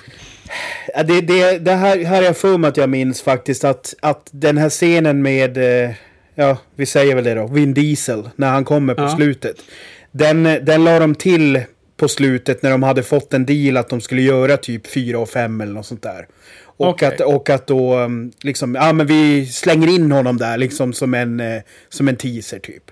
[0.95, 3.95] Ja, det, det, det här, här är jag för mig att jag minns faktiskt att,
[4.03, 5.91] att den här scenen med, eh,
[6.35, 9.57] ja, vi säger väl det då, Vin Diesel, när han kommer på slutet.
[10.13, 11.61] Den, den la de till
[12.05, 15.29] på slutet när de hade fått en deal att de skulle göra typ 4 och
[15.29, 16.27] 5 eller något sånt där.
[16.77, 17.09] Och, Okej.
[17.09, 21.15] att, och att då, um, liksom, ja men vi slänger in honom där liksom som
[21.15, 22.83] en, eh, som en teaser typ.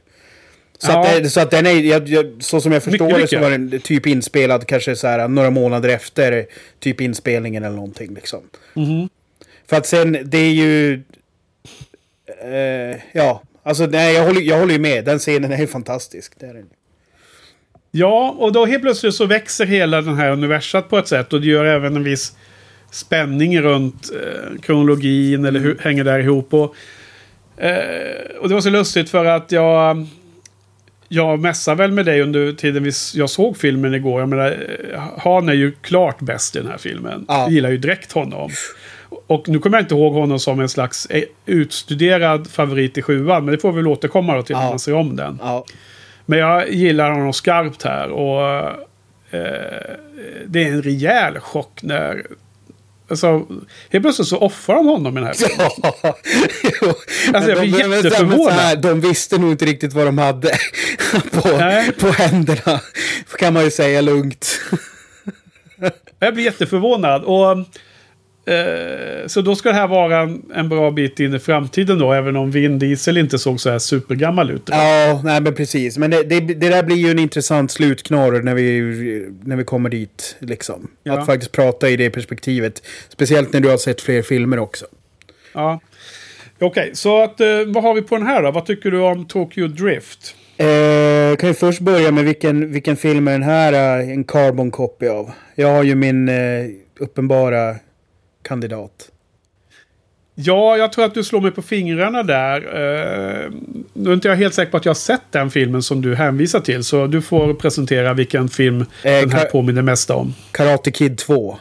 [0.79, 1.01] Så, Ja.
[1.17, 3.81] att, det- så att den är, så som jag förstår Mycket, det så var den
[3.81, 6.47] typ inspelad kanske så här några månader efter
[6.81, 8.41] typ inspelningen eller någonting liksom.
[8.75, 9.09] Mhm.
[9.67, 11.03] För att sen, det är ju...
[12.43, 15.05] Eh, ja, alltså nej, jag håller, jag håller ju med.
[15.05, 16.33] Den scenen är ju fantastisk.
[16.39, 16.67] Det är den.
[17.95, 21.33] Ja, och då helt plötsligt så växer hela den här universat på ett sätt.
[21.33, 22.37] Och det gör även en viss
[22.91, 26.55] spänning runt eh, kronologin eller hur hänger där ihop.
[26.55, 26.75] Och,
[27.65, 30.07] eh, och det var så lustigt för att jag...
[31.09, 34.21] Jag mässade väl med dig under tiden vi, jag såg filmen igår.
[34.21, 34.51] Jag menar,
[34.93, 37.25] eh, Han är ju klart bäst i den här filmen.
[37.29, 37.41] Ja.
[37.43, 38.51] Jag gillar ju direkt honom.
[39.27, 43.45] Och nu kommer jag inte ihåg honom som en slags eh, utstuderad favorit i sjuan.
[43.45, 44.69] Men det får vi väl återkomma till när Ja.
[44.71, 45.39] man ser om den.
[45.43, 45.65] Ja,
[46.27, 48.59] Men jag gillar honom skarpt här och
[49.31, 49.97] eh,
[50.47, 52.27] det är en rejäl chock när...
[53.09, 53.47] Alltså,
[53.91, 55.71] helt plötsligt så offrar de honom i den här filmen.
[56.83, 56.89] Jo.
[57.35, 58.55] Alltså, jag blir de, jätteförvånad.
[58.55, 60.49] här, de visste nog inte riktigt vad de hade
[61.33, 61.93] på, Nej.
[61.93, 62.81] på händerna.
[63.39, 64.61] Kan man ju säga lugnt.
[66.19, 67.23] Jag blir jätteförvånad.
[67.23, 67.57] Och,
[68.45, 72.13] eh, så då ska det här vara en, en bra bit in i framtiden då,
[72.13, 74.69] även om Vin Diesel inte såg så här supergammal ut.
[74.71, 75.99] Ja, nej men precis.
[75.99, 79.89] Men det, det, det där blir ju en intressant slutknorr när vi, när vi kommer
[79.89, 80.37] dit.
[80.39, 80.91] Liksom.
[81.03, 81.19] Ja.
[81.19, 82.83] Att faktiskt prata i det perspektivet.
[83.09, 84.87] Speciellt när du har sett fler filmer också.
[85.53, 85.81] Ja.
[86.59, 88.51] Okej, så att, eh, vad har vi på den här då?
[88.51, 90.35] Vad tycker du om Tokyo Drift?
[90.57, 94.71] Eh, kan ju först börja med vilken, vilken film är den här eh, en carbon
[94.71, 95.31] copy av?
[95.55, 96.67] Jag har ju min eh,
[96.99, 97.77] uppenbara
[98.43, 99.09] kandidat.
[100.35, 102.61] Ja, jag tror att du slår mig på fingrarna där.
[102.61, 103.51] Uh,
[103.93, 106.15] nu är inte jag helt säker på att jag har sett den filmen som du
[106.15, 106.85] hänvisar till.
[106.85, 110.35] Så du får presentera vilken film den här påminner mest om.
[110.53, 111.59] Karate Kid 2.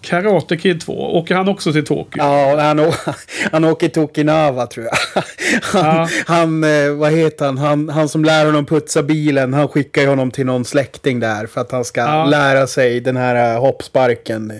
[0.00, 1.16] Karate Kid 2.
[1.18, 2.22] Åker han också till Tokyo?
[2.22, 2.92] Ja, han,
[3.52, 5.22] han åker till Okinawa tror jag.
[5.62, 6.08] Han, Ja.
[6.26, 7.58] han eh, vad heter han?
[7.58, 7.88] han?
[7.88, 11.72] Han som lär honom putsa bilen, han skickar honom till någon släkting där för att
[11.72, 12.24] han ska Ja.
[12.26, 14.52] lära sig den här eh, hoppsparken.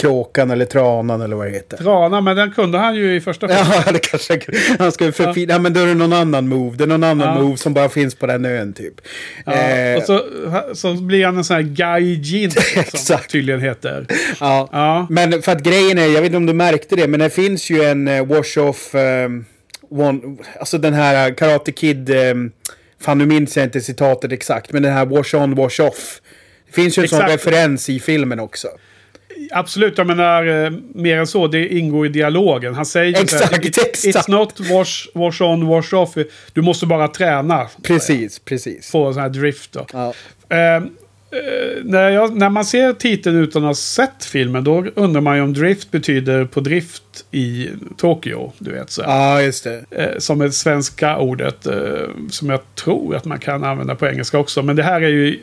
[0.00, 1.76] Kråkan eller tranan eller vad det heter.
[1.76, 3.66] Trana, men den kunde han ju i första filmen.
[3.86, 4.40] Ja, det kanske
[4.78, 5.52] han ska förfina.
[5.52, 5.58] Ja.
[5.58, 6.76] men då är det någon annan move.
[6.76, 7.42] Det är någon annan Ja.
[7.42, 8.94] move som bara finns på den ön typ.
[9.46, 10.20] Ja, Eh, och så,
[10.74, 12.50] så blir han en sån här gaijin
[12.94, 14.06] som tydligen heter.
[14.40, 14.68] ja.
[14.72, 15.06] Ja.
[15.10, 17.70] Men för att grejen är, jag vet inte om du märkte det, men det finns
[17.70, 18.94] ju en eh, wash-off,
[19.90, 20.20] one,
[20.60, 22.52] alltså den här eh, Karate Kid, um,
[23.00, 26.20] fan nu minns jag inte citatet exakt, men den här wash-on, wash-off.
[26.66, 27.32] Det finns ju en sån Exakt.
[27.46, 28.68] referens i filmen också.
[29.52, 31.46] Absolut, jag menar eh, mer än så.
[31.46, 32.74] Det ingår i dialogen.
[32.74, 34.04] Han säger ju Exakt, här, "It- exakt.
[34.04, 36.14] It's not wash, wash on, wash off.
[36.52, 37.66] Du måste bara träna.
[37.82, 38.90] Precis, precis.
[38.90, 39.86] Få sån här drift då.
[39.92, 40.12] Ja.
[40.48, 40.82] Eh, eh,
[41.84, 45.42] när, jag, när man ser titeln utan att ha sett filmen då undrar man ju
[45.42, 48.52] om drift betyder på drift i Tokyo.
[48.58, 49.02] Du vet så.
[49.02, 49.84] ja, just det.
[49.90, 51.66] Eh, som är svenska ordet.
[51.66, 51.74] Eh,
[52.30, 54.62] som jag tror att man kan använda på engelska också.
[54.62, 55.38] Men det här är ju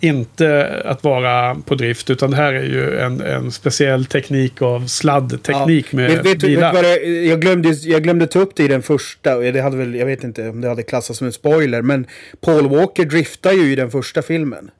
[0.00, 2.10] inte att vara på drift.
[2.10, 5.96] Utan det här är ju en, en speciell teknik av sladdteknik Ja.
[5.96, 6.72] med vet, vet, vet bilar.
[6.72, 9.36] vad det, jag, glömde, jag glömde ta upp det i den första.
[9.36, 11.82] och Det hade väl, jag vet inte om det hade klassats som en spoiler.
[11.82, 12.06] Men
[12.40, 14.70] Paul Walker driftar ju i den första filmen.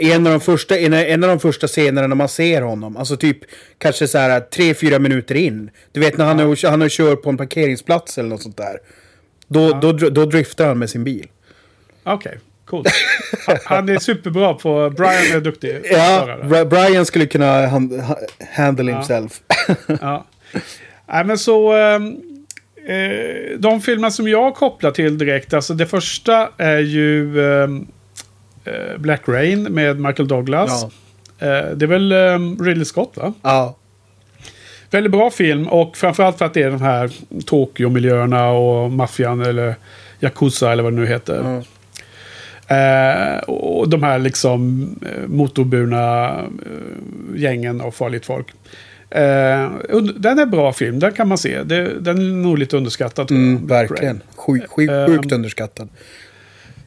[0.00, 2.96] I, en, av de första, en, en av de första scenerna när man ser honom.
[2.96, 3.38] Alltså typ
[3.78, 5.70] kanske så här tre, fyra minuter in.
[5.92, 8.78] Du vet när han, är, han är kör på en parkeringsplats eller något sånt där.
[9.48, 11.26] Då, då, dr- då driftar han med sin bil.
[12.04, 12.88] Okej, coolt.
[13.64, 14.90] Han- är superbra på...
[14.90, 15.80] Brian är duktig.
[15.90, 18.18] Ja, Brian skulle kunna hand, ha-
[18.56, 19.40] handle himself.
[20.00, 20.24] Ja.
[21.06, 21.72] Nej, men så...
[21.72, 22.16] ehm,
[22.88, 27.86] eh, de filmer som jag kopplar till direkt, alltså det första är ju ehm,
[28.64, 30.86] eh, Black Rain med Michael Douglas.
[31.38, 31.46] Ja.
[31.46, 33.32] Eh, det är väl um, Ridley Scott va?
[33.42, 33.76] ja.
[34.90, 37.10] Väldigt bra film och framförallt för att det är de här
[37.46, 39.74] Tokyo-miljöerna och maffian eller
[40.20, 41.40] Yakuza eller vad det nu heter.
[41.40, 41.62] Mm.
[42.68, 48.46] Eh, och de här liksom eh, motorburna eh, gängen av farligt folk.
[49.10, 49.70] Eh,
[50.16, 51.62] den är bra film, den kan man se.
[51.62, 53.30] Det, den är nog lite underskattad.
[53.30, 54.20] Mm, verkligen.
[54.36, 55.06] Sjuk, sjuk, Ehm.
[55.06, 55.88] sjukt underskattad.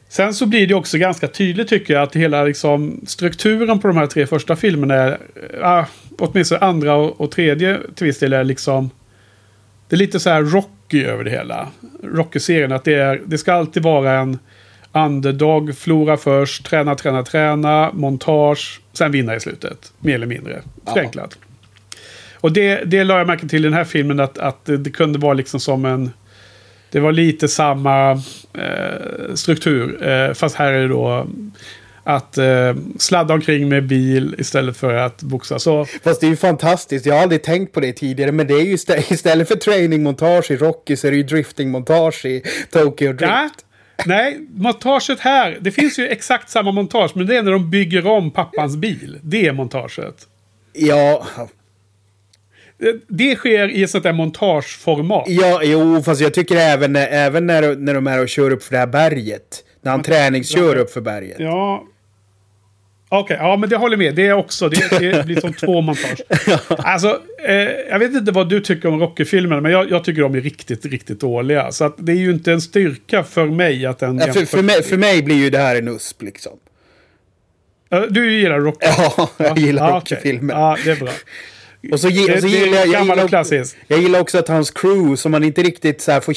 [0.08, 3.96] Sen så blir det också ganska tydligt tycker jag att hela liksom, strukturen på de
[3.96, 5.18] här tre första filmerna är,
[5.62, 5.84] äh,
[6.18, 8.90] åtminstone andra och, och tredje till viss del är liksom,
[9.88, 11.68] det är lite så här Rocky över det hela.
[12.02, 14.38] Rocky-serien, att det, är, det ska alltid vara en
[14.92, 19.92] underdog, flora först, träna, träna, träna, montage, sen vinna i slutet.
[19.98, 20.62] Mer eller mindre.
[20.92, 21.38] Förenklat.
[22.34, 24.90] Och det, det la jag märke till i den här filmen att, att det, det
[24.90, 26.10] kunde vara liksom som en...
[26.90, 28.10] Det var lite samma
[28.52, 30.08] eh, struktur.
[30.08, 31.26] Eh, fast här är det då
[32.04, 35.58] att eh, sladda omkring med bil istället för att boxa.
[35.58, 37.06] Så Fast det är ju fantastiskt.
[37.06, 38.32] Jag har aldrig tänkt på det tidigare.
[38.32, 42.24] Men det är ju istä- istället för trainingmontage i Rocky så är det ju driftingmontage
[42.24, 43.32] i Tokyo Drift.
[43.32, 43.48] ja,
[44.06, 45.58] Nej, montaget här.
[45.60, 47.10] Det finns ju exakt samma montage.
[47.14, 49.18] Men det är när de bygger om pappans bil.
[49.22, 50.26] Det är montaget.
[50.72, 51.26] Ja,
[52.78, 55.24] Det- Det sker i ett sånt där montageformat.
[55.28, 58.72] ja, jo, fast jag tycker även, även när, när de är och kör upp för
[58.72, 59.64] det här berget.
[59.82, 61.36] När han träningskör upp för berget.
[61.40, 61.84] Ja.
[63.12, 64.14] Okej, ja men det håller med.
[64.14, 66.20] Det är också, det, det blir som två montage.
[66.68, 67.54] Alltså, eh,
[67.90, 70.84] jag vet inte vad du tycker om Rocky-filmerna, men jag, jag tycker de är riktigt,
[70.84, 71.72] riktigt dåliga.
[71.72, 74.18] Så att det är ju inte en styrka för mig att den...
[74.18, 76.52] Ja, för, för, mig, för mig blir ju det här en USP liksom.
[78.08, 78.86] Du gillar Rocky?
[78.86, 79.96] Ja, jag gillar Ja.
[79.96, 80.54] Rocky-filmer.
[80.54, 81.10] Ja, det är bra.
[81.92, 83.76] Och så, Det- och så gillar jag, jag, gillar, och klassisk.
[83.86, 86.34] jag gillar också att hans crew, som man inte riktigt så får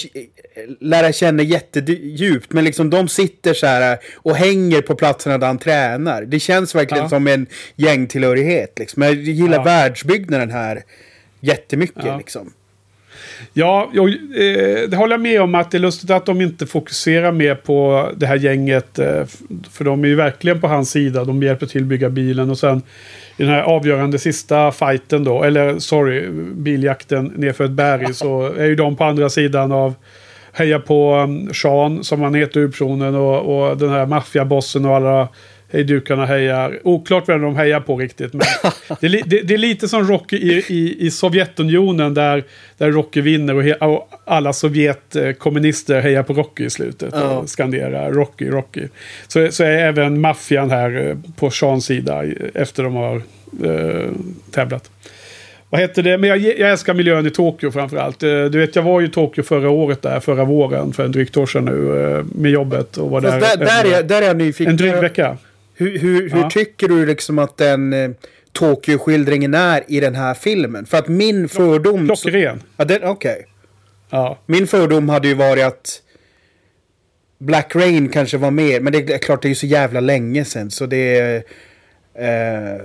[0.79, 5.57] lära känna jättedjupt, men liksom de sitter så här och hänger på platserna där han
[5.57, 6.21] tränar.
[6.21, 7.09] Det känns verkligen Ja.
[7.09, 8.79] som en gängtillhörighet.
[8.79, 9.01] Liksom.
[9.01, 9.63] Jag gillar Ja.
[9.63, 10.83] världsbyggnaden här
[11.39, 12.03] jättemycket.
[12.05, 12.17] Ja.
[12.17, 12.53] Liksom.
[13.53, 16.65] Ja, jag, eh, det håller jag med om att det är lustigt att de inte
[16.67, 18.99] fokuserar mer på det här gänget.
[18.99, 19.25] Eh,
[19.71, 21.23] för de är ju verkligen på hans sida.
[21.25, 22.81] De hjälper till att bygga bilen och sen
[23.37, 28.65] i den här avgörande sista fighten då, eller sorry, biljakten nerför ett berg så är
[28.65, 29.93] ju de på andra sidan av
[30.53, 35.27] heja på um, Sean som han heter i och, och den här maffiabossen och alla
[35.73, 36.79] hejdukarna hejar.
[36.83, 38.33] Oklart vem de hejar på riktigt.
[38.33, 38.41] Men
[39.01, 42.43] det, är det, det är lite som Rocky i, i, i Sovjetunionen där,
[42.77, 47.09] där Rocky vinner och, he, och alla Sovjetkommunister hejar på Rocky i slutet.
[47.13, 47.37] Ja.
[47.37, 48.87] Och skanderar Rocky, Rocky.
[49.27, 53.15] Så, så är även maffian här eh, på Seans sida efter de har
[53.63, 54.09] eh,
[54.51, 54.89] tävlat.
[55.69, 56.17] Vad heter det?
[56.17, 58.23] Men jag, jag älskar miljön i Tokyo framförallt.
[58.23, 61.11] Eh, Du vet, jag var ju i Tokyo förra året där, förra våren, för en
[61.11, 62.97] drygt år sedan nu, eh, med jobbet.
[62.97, 64.71] Och var Fast där, där, där, är, där är jag nyfiken.
[64.71, 65.37] en dryg vecka.
[65.75, 66.49] Hur, hur, hur Ja.
[66.49, 68.09] tycker du liksom att den eh,
[68.51, 70.85] Tokyo-skildringen är i den här filmen?
[70.85, 72.05] För att min fördom...
[72.07, 72.63] Klockren.
[72.77, 73.45] Ja, den- Okej.
[74.09, 74.39] Ja.
[74.45, 76.01] Min fördom hade ju varit att
[77.39, 80.45] Black Rain kanske var mer, men det är klart det är ju så jävla länge
[80.45, 81.35] sedan så det.
[82.15, 82.81] Eh,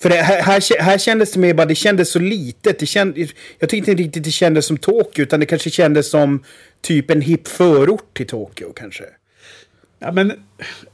[0.00, 2.78] för det, här, här, här kändes det mer bara, det kändes så litet.
[2.78, 3.18] Det känd,
[3.58, 6.44] jag tyckte inte riktigt det kändes som Tokyo, utan det kanske kändes som
[6.80, 9.04] typ en hipp förort till Tokyo kanske.
[9.98, 10.30] Ja, men...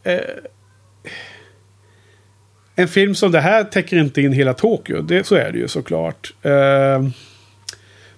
[0.03, 0.19] Eh,
[2.77, 5.03] en film som det här täcker inte in hela Tokyo.
[5.03, 6.35] Det, så är det ju såklart.
[6.43, 7.03] Eh,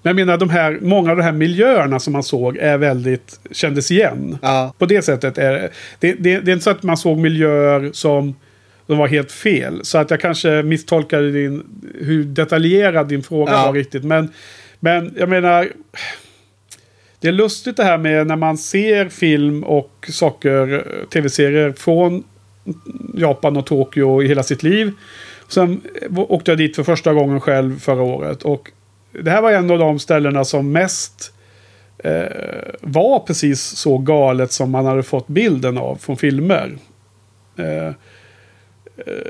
[0.05, 3.41] men jag menar, de här, många av de här miljöerna som man såg är väldigt,
[3.51, 4.39] kändes igen.
[4.43, 4.75] Ja.
[4.79, 8.35] På det sättet är det, det, det, är inte så att man såg miljöer som,
[8.87, 9.81] som var helt fel.
[9.85, 11.65] Så att jag kanske misstolkade din,
[12.01, 13.67] hur detaljerad din fråga Ja.
[13.67, 14.05] var riktigt.
[14.05, 14.33] Men,
[14.81, 15.69] men jag menar,
[17.21, 22.25] det är lustigt det här med när man ser film och saker, eh, tv-serier från
[23.15, 24.93] Japan och Tokyo i hela sitt liv.
[25.49, 25.81] Sen
[26.17, 28.43] åkte jag dit för första gången själv förra året.
[28.43, 28.71] Och
[29.13, 31.33] det här var en av de ställena som mest
[31.99, 32.23] eh,
[32.81, 36.77] var precis så galet som man hade fått bilden av från filmer.
[37.57, 37.93] Eh, eh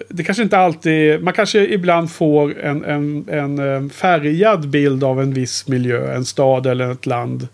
[0.09, 5.23] det kanske inte alltid, man kanske ibland får en, en, en eh, färgad bild av
[5.23, 7.49] en viss miljö, en stad eller ett land.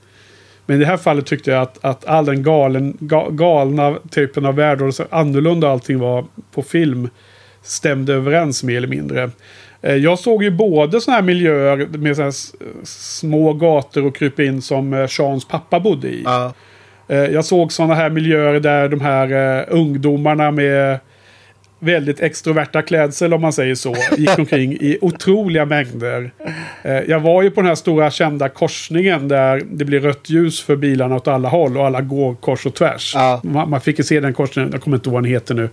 [0.71, 4.47] Men i det här fallet tyckte jag att, att all den galen, ga, galna typen
[4.47, 7.09] av värld och så annorlunda allting var på film
[7.63, 9.31] stämde överens mer eller mindre.
[9.83, 12.53] Eh, Jag såg ju både sådana här miljöer med så här s-
[13.19, 16.25] små gator och kryp in som eh, Seans pappa bodde i.
[17.09, 20.99] Eh, Jag såg sådana här miljöer där de här ungdomarna med
[21.81, 23.97] väldigt extroverta klädsel om man säger så.
[24.17, 26.31] Gick omkring i otroliga mängder.
[26.83, 30.63] Eh, jag var ju på den här stora kända korsningen där det blir rött ljus
[30.63, 33.13] för bilarna åt alla håll och alla går kors och tvärs.
[33.15, 33.41] Ja.
[33.45, 35.69] Man, man fick ju se den korsningen, jag kommer inte ihåg vad den heter nu.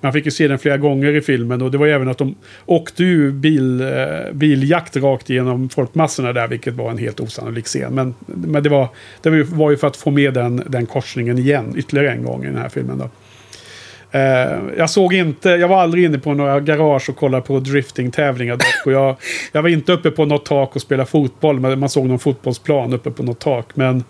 [0.00, 2.18] Man fick ju se den flera gånger i filmen och det var ju även att
[2.18, 2.34] de
[2.66, 7.94] åkte ju bil, eh, biljakt rakt igenom folkmassorna där, vilket var en helt osannolik scen.
[7.94, 8.88] Men, men det, var,
[9.22, 12.46] det var ju för att få med den, den korsningen igen ytterligare en gång i
[12.46, 12.98] den här filmen.
[12.98, 13.10] Då.
[14.12, 18.56] Eh, jag såg inte, jag var aldrig inne på några garage och kollade på driftingtävlingar
[18.56, 18.86] dock.
[18.86, 19.16] Och jag,
[19.52, 22.92] jag var inte uppe på något tak och spelade fotboll, men man såg någon fotbollsplan
[22.92, 23.66] uppe på något tak.
[23.74, 24.04] Men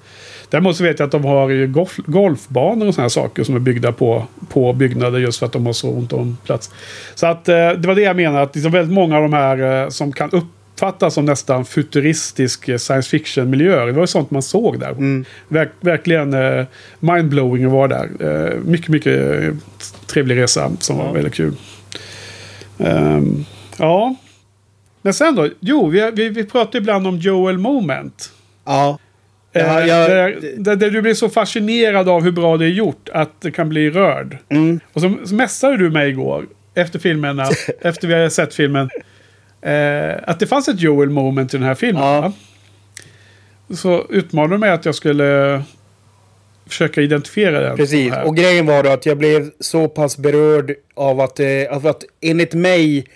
[0.49, 3.61] däremot så vet jag att de har ju golf, golfbanor och sådana saker som är
[3.61, 6.71] byggda på, på byggnader just för att de har så ont om plats.
[7.15, 9.83] Så att eh, det var det jag menar, att liksom väldigt många av de här
[9.83, 10.31] eh, som kan
[10.81, 13.87] uppfattas som nästan futuristisk science fiction-miljöer.
[13.87, 15.25] Det var ju sånt man såg där.
[15.49, 16.65] Verk, verkligen eh,
[17.01, 18.09] mindblowing att vara där.
[18.21, 19.55] Eh, mycket, mycket
[20.11, 21.55] trevlig resa som var väldigt kul.
[22.79, 23.45] Ehm,
[23.79, 24.15] ja.
[25.03, 25.49] Men sen då?
[25.61, 28.33] Jo, vi, vi, vi pratar ibland om Joel Moment.
[28.65, 28.99] Ja.
[29.53, 33.09] Ja, jag- där, där, där du blir så fascinerad av hur bra det är gjort
[33.13, 34.39] att det kan bli rörd.
[34.49, 34.81] Mm.
[34.93, 37.41] Och så, så mässade du mig igår, efter filmen,
[37.81, 38.91] efter vi hade sett filmen,
[39.63, 42.03] eh, att det fanns ett Joel Moment i den här filmen.
[42.03, 42.21] Ja.
[42.21, 42.33] va?
[43.77, 45.63] Så utmanade du mig att jag skulle
[46.71, 47.77] försöka identifiera den.
[47.77, 51.87] Precis, och grejen var då att jag blev så pass berörd av att, eh, av
[51.87, 53.07] att enligt mig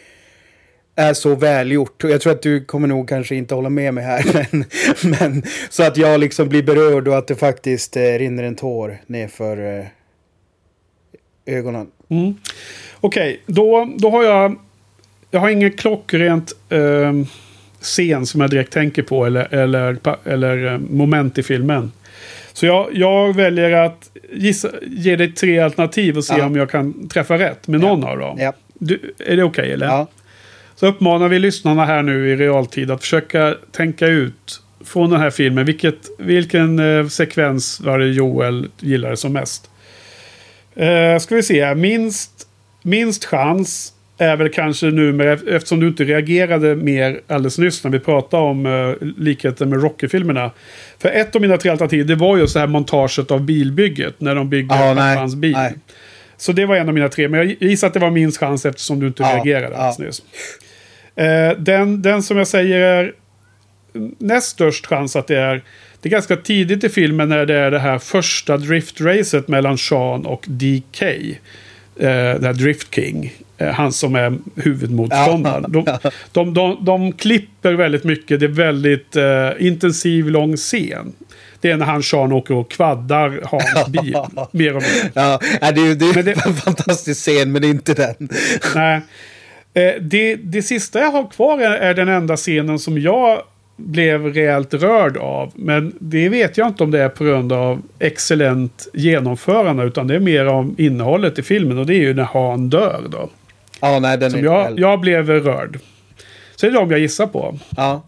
[0.97, 2.05] är så välgjort.
[2.05, 4.25] Och jag tror att du kommer nog kanske inte hålla med mig här.
[4.51, 4.65] Men,
[5.03, 8.99] men så att jag liksom blir berörd och att det faktiskt eh, rinner en tår
[9.07, 9.87] nerför eh,
[11.57, 11.87] ögonen.
[12.09, 12.35] Mm.
[13.01, 14.57] Okej, då, då har jag...
[15.31, 17.13] Jag har ingen klockrent eh,
[17.81, 21.93] scen som jag direkt tänker på eller, eller, eller eh, moment i filmen.
[22.55, 26.47] Så jag, jag väljer att gissa, ge dig tre alternativ och se Ja.
[26.47, 28.37] om jag kan träffa rätt med någon av dem.
[28.41, 28.53] Ja.
[28.79, 29.87] Du, är det okej eller?
[29.87, 30.07] Ja.
[30.75, 35.31] Så uppmanar vi lyssnarna här nu i realtid att försöka tänka ut från den här
[35.31, 39.71] filmen vilket, vilken eh, sekvens var det Joel gillade som mest.
[40.75, 41.75] Eh, ska vi se.
[41.75, 42.31] Minst,
[42.83, 43.94] minst chans
[44.25, 48.43] är väl kanske nu med, eftersom du inte reagerade mer alldeles nyss när vi pratade
[48.43, 50.51] om uh, likheten med Rocky-filmerna.
[50.99, 54.35] För ett av mina tre alternativ det var ju så här montaget av bilbygget när
[54.35, 55.53] de bygger Ja, nej, hans bil.
[55.53, 55.75] nej.
[56.37, 57.29] Så det var en av mina tre.
[57.29, 59.81] Men jag gissar att det var minst chans eftersom du inte Ja, reagerade ja.
[59.83, 60.23] alldeles nyss.
[61.17, 63.13] Eh, den, den som jag säger är
[64.19, 65.63] näst störst chans att det är...
[66.01, 70.27] Det är ganska tidigt i filmen när det är det här första driftracet mellan Sean
[70.27, 71.03] och DK.
[71.03, 71.15] Eh,
[71.97, 73.33] det här Drift King.
[73.59, 75.65] Eh, han som är huvudmotståndaren.
[75.73, 75.85] De,
[76.33, 78.41] de, de, de klipper väldigt mycket.
[78.41, 81.13] Det är väldigt eh, intensiv, lång scen.
[81.61, 84.17] Det är när han Sean åker och kvaddar Hans bil.
[84.53, 85.11] mer och mer.
[85.15, 88.29] Ja, det är det är Men det- en fantastisk scen, men inte den.
[88.75, 89.01] Nej.
[89.75, 93.39] Eh, det, det sista jag har kvar är, är den enda scenen som jag
[93.77, 95.53] blev rejält rörd av.
[95.55, 99.85] Men det vet jag inte om det är på grund av excellent genomförande.
[99.85, 101.79] Utan det är mer om innehållet i filmen.
[101.79, 103.31] Och det är ju när Han dör då.
[103.85, 105.79] Ja, nej, den Som är jag, jag blev rörd.
[106.57, 107.59] Så det är de jag gissar på.
[107.77, 108.03] Ja,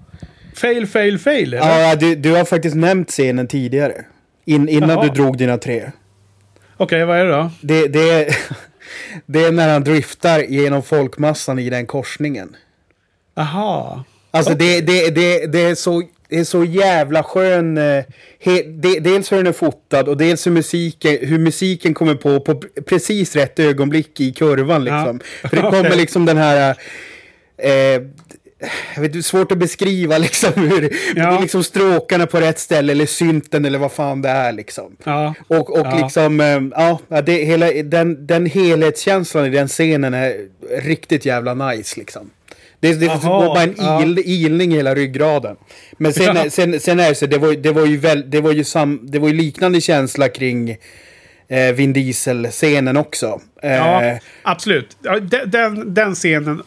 [0.57, 1.55] Fail, fail, fail.
[1.55, 1.81] Eller?
[1.81, 4.05] ja du, du har faktiskt nämnt scenen tidigare.
[4.45, 5.03] In, innan Jaha.
[5.03, 5.91] du drog dina tre.
[6.77, 7.51] Okej, vad är det då?
[7.61, 8.37] Det, det, är,
[9.27, 12.57] det är när han driftar genom folkmassan i den korsningen.
[13.37, 14.05] Aha.
[14.31, 17.79] Alltså det, det, det, det, är så, det är så jävla skön...
[17.79, 18.05] eh,
[18.41, 22.41] He, de, dels hur den är fotad och dels hur musiken, hur musiken kommer på
[22.41, 24.85] på precis rätt ögonblick i kurvan.
[24.85, 25.21] Liksom.
[25.41, 26.77] För det kommer liksom den här...
[27.59, 28.03] Eh,
[28.95, 30.83] jag vet, det är svårt att beskriva liksom hur...
[31.17, 31.31] Ja.
[31.31, 34.97] Det är liksom stråkarna på rätt ställe eller synten eller vad fan det är liksom.
[35.05, 35.35] Ja.
[35.49, 35.99] Och, och Ja.
[36.03, 36.61] liksom, eh,
[37.09, 40.37] ja, det, hela, den, den helhetskänslan i den scenen är
[40.83, 42.31] riktigt jävla nice liksom.
[42.81, 44.03] Det, det Jaha, var bara en ja.
[44.03, 45.57] il, ilning i hela ryggraden.
[45.99, 46.51] Men sen, Ja.
[46.51, 49.01] sen, sen är det så, det var, det var ju, väl, det var ju, sam,
[49.03, 50.77] det var ju liknande känsla kring
[51.49, 53.41] eh, Vin Diesel-scenen också.
[53.63, 54.97] Eh, Ja, absolut.
[55.03, 56.63] De- den, den scenen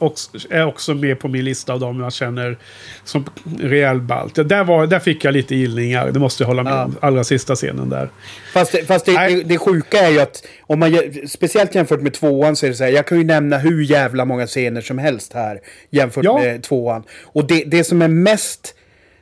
[0.49, 2.57] är också med på min lista av dem jag känner
[3.03, 3.25] som
[3.59, 4.35] rejäl balt.
[4.49, 6.85] Där, var, där fick jag lite illningar, det måste jag hålla med Ja.
[6.85, 6.95] om.
[7.01, 8.09] Allra sista scenen där.
[8.53, 12.13] Fast, det, fast det, det, det sjuka är ju att, om man, speciellt jämfört med
[12.13, 14.97] tvåan så är det så här, jag kan ju nämna hur jävla många scener som
[14.97, 15.59] helst här
[15.89, 16.37] jämfört Ja.
[16.37, 17.03] med tvåan.
[17.23, 18.75] Och det, det som är mest,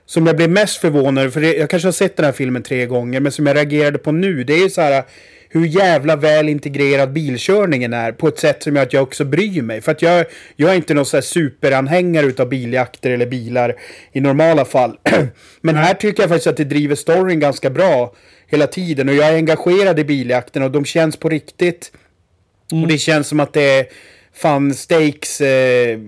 [0.05, 2.85] som jag blev mest förvånad över, för jag kanske har sett den här filmen tre
[2.85, 5.03] gånger, men som jag reagerade på nu, det är ju så här
[5.49, 9.61] hur jävla väl integrerad bilkörningen är på ett sätt som gör att jag också bryr
[9.61, 9.81] mig.
[9.81, 10.25] För att jag,
[10.55, 13.75] jag är inte någon så här superanhängare utav biljakter eller bilar
[14.11, 14.97] i normala fall.
[15.61, 18.13] Men här tycker jag faktiskt att det driver storyn ganska bra
[18.47, 19.09] hela tiden.
[19.09, 21.91] Och jag är engagerad i biljakten och de känns på riktigt.
[22.71, 23.85] Och det känns som att det är
[24.33, 25.99] fan stakes, eh,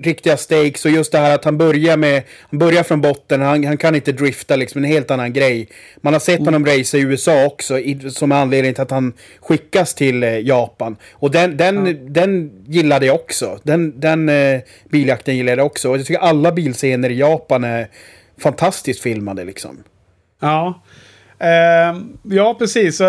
[0.00, 0.84] riktiga stakes.
[0.84, 3.94] Och just det här att han börjar med, han börjar från botten, han, han kan
[3.94, 5.68] inte drifta liksom, en helt annan grej.
[6.00, 9.12] Man har sett honom racea i USA också, i, som är anledningen till att han
[9.40, 10.96] skickas till eh, Japan.
[11.12, 13.58] Och den, den, den gillade jag också.
[13.62, 15.90] Den, den eh, biljakten gillade jag också.
[15.90, 17.88] Och jag tycker alla bilscener i Japan är
[18.38, 19.82] fantastiskt filmade liksom.
[20.40, 20.82] Ja,
[21.42, 23.00] Ehm, ja precis.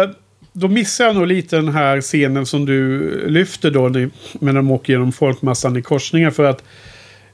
[0.54, 3.90] Då missar jag nog lite den här scenen som du lyfter då.
[3.90, 6.32] när- de åker genom folkmassan i korsningen.
[6.32, 6.64] För att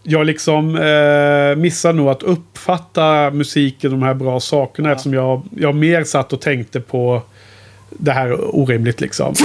[0.04, 4.92] jag liksom eh, missar nog att uppfatta musiken, de här bra sakerna.
[4.92, 7.22] Eftersom jag, jag mer satt och tänkte på
[7.90, 9.34] det här orimligt liksom.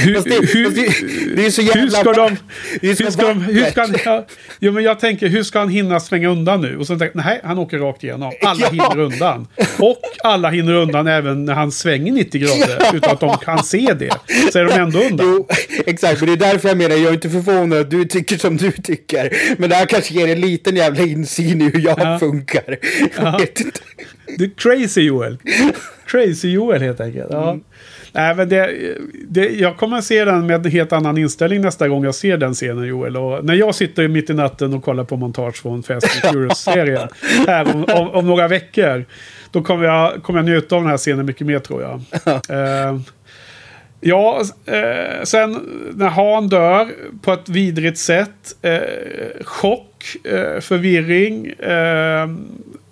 [0.00, 2.26] Hur, Fast det- hur, fast det- det är så hur jävla ska de...
[2.82, 4.26] Är Hur ska, de, hur ska han, ja,
[4.60, 6.76] jo, men jag tänker, hur ska han hinna svänga undan nu?
[6.76, 8.32] Och sen tänker nej, han åker rakt igenom.
[8.42, 8.68] Alla Ja.
[8.70, 9.46] hinner undan.
[9.78, 12.96] Och alla hinner undan även när han svänger 90 grader.
[12.96, 14.10] Utan att de kan se det.
[14.52, 15.26] Så är de ändå undan.
[15.26, 15.48] Jo,
[15.86, 16.20] exakt.
[16.20, 18.72] Men det är därför jag menar, jag är inte förvånad att du tycker som du
[18.72, 19.30] tycker.
[19.58, 22.18] Men det här kanske ger en liten jävla insyn i hur jag Ja.
[22.18, 22.76] funkar.
[23.16, 23.80] Jag vet inte.
[24.38, 25.38] Det är crazy Joel.
[26.06, 27.28] Crazy Joel helt enkelt.
[27.30, 27.50] Ja.
[27.50, 27.64] Mm.
[28.12, 28.70] Nej, men det,
[29.28, 32.36] det, jag kommer att se den med en helt annan inställning nästa gång jag ser
[32.36, 33.16] den scenen Joel.
[33.16, 37.08] Och när jag sitter mitt i natten och kollar på montage från Fast and Furious-serien
[37.46, 39.04] här om, om, om, några veckor.
[39.50, 41.94] Då kommer jag, kommer jag njuta av den här scenen mycket mer tror jag.
[41.94, 43.00] uh,
[44.00, 45.52] Ja, eh, sen
[45.94, 46.88] när Han dör
[47.22, 48.56] på ett vidrigt sätt.
[48.62, 52.28] Eh, chock, eh, förvirring, eh,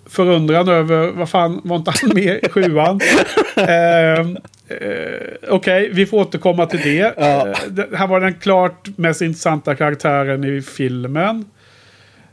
[0.09, 2.99] förundran över vad fan var inte han med i sjuan?
[3.57, 4.25] Eh, eh,
[5.49, 7.13] Okej, okay, vi får återkomma till det.
[7.17, 7.53] Ja.
[7.69, 7.97] det.
[7.97, 11.45] Här var den klart mest intressanta karaktären i filmen.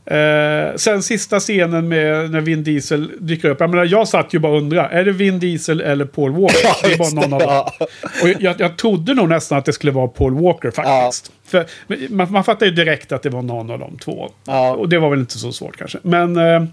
[0.05, 3.59] Eh, sen sista scenen med när Vin Diesel dyker upp.
[3.59, 4.89] Jag, menar, jag satt ju bara och undrade.
[4.89, 6.89] Är det Vin Diesel eller Paul Walker?
[6.89, 7.87] Det var någon det, av dem.
[8.23, 11.31] Och jag, jag trodde nog nästan att det skulle vara Paul Walker faktiskt.
[11.51, 11.65] Ja.
[11.65, 11.65] För,
[12.13, 14.29] man, man fattar ju direkt att det var någon av de två.
[14.45, 14.71] Ja.
[14.71, 15.97] Och det var väl inte så svårt kanske.
[16.01, 16.37] Men...
[16.37, 16.63] Eh,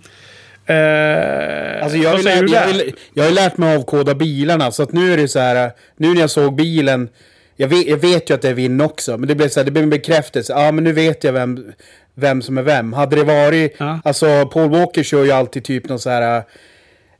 [0.67, 4.73] Eh, alltså jag, har lärt, jag, jag, har lärt mig avkoda bilarna.
[4.73, 5.71] Så att nu är det så här.
[5.97, 7.09] Nu när jag såg bilen.
[7.57, 9.19] Jag vet, jag vet ju att det är Vin också.
[9.19, 10.53] Men det blev så här, det blev en bekräftelse.
[10.53, 11.73] Ja, men nu vet jag vem
[12.15, 12.93] vem som är vem.
[12.93, 14.01] Hade det varit, ja.
[14.05, 16.43] alltså Paul Walker kör ju alltid typ någon så här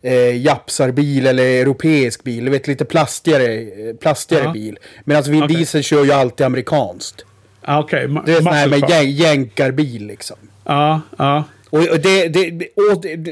[0.03, 2.45] eh, japsarbil eller europeisk bil.
[2.45, 4.53] Du vet lite plastigare, plastigare ja.
[4.53, 4.79] bil.
[5.05, 5.57] Medan Vin okay.
[5.57, 7.25] Diesel kör ju alltid amerikanskt.
[7.65, 8.07] Ah, okay.
[8.27, 10.37] det är sån här med jän jänkarbil liksom.
[10.65, 11.45] Ja, ja.
[11.73, 12.69] Och det, det, det,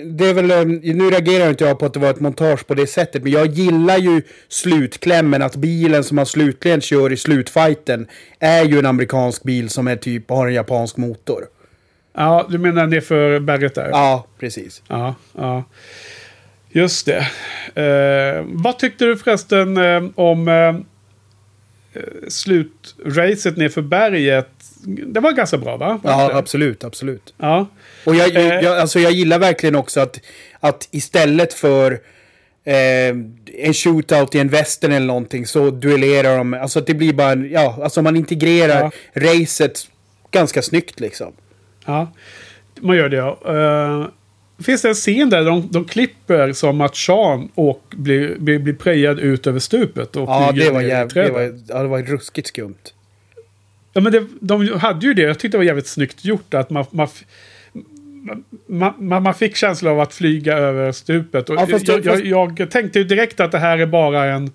[0.05, 0.65] det, är väl, eh,
[0.95, 3.47] nu reagerar inte jag på att det var ett montage på det sättet, men jag
[3.47, 8.07] gillar ju slutklämmen, att bilen som man slutligen kör i slutfighten
[8.39, 11.45] är ju en amerikansk bil som är typ, har en japansk motor.
[12.15, 13.89] Ja, du menar nerför berget där?
[13.89, 14.83] Ja, precis.
[14.89, 15.65] Ja, ja.
[16.69, 17.27] Just det.
[17.83, 20.75] Eh, vad tyckte du förresten eh, om eh,
[22.29, 24.49] slutracet nerför berget?
[24.85, 26.01] Det var ganska bra va?
[26.05, 27.35] Ja, absolut, absolut.
[27.37, 27.67] Ja.
[28.05, 28.61] Och jag, jag, eh.
[28.61, 30.21] jag, alltså jag gillar verkligen också att,
[30.61, 31.93] att istället för
[32.65, 33.09] eh,
[33.59, 36.55] en shootout i en västern eller någonting så duellerar de.
[36.55, 39.23] Alltså att det blir bara en, ja, alltså man integrerar ja.
[39.23, 39.89] racet
[40.31, 41.33] ganska snyggt liksom.
[41.87, 42.13] Ja,
[42.81, 43.39] man gör det ja.
[43.49, 44.09] Uh,
[44.65, 48.75] finns det en scen där de, de klipper som att Sean och blir, blir, blir
[48.75, 50.17] prejad ut över stupet.
[50.17, 52.93] Och ja, det var, jävligt, det var, ja, det var ruskigt skumt.
[53.93, 55.23] Ja, men det, de hade ju det.
[55.23, 56.55] Jag tyckte det var jävligt snyggt gjort.
[56.55, 57.09] Att man, man,
[58.67, 61.51] man, man fick känslan av att flyga över stupet.
[61.51, 64.51] Och ja, fast, jag, jag, jag, tänkte ju direkt att det här är bara en...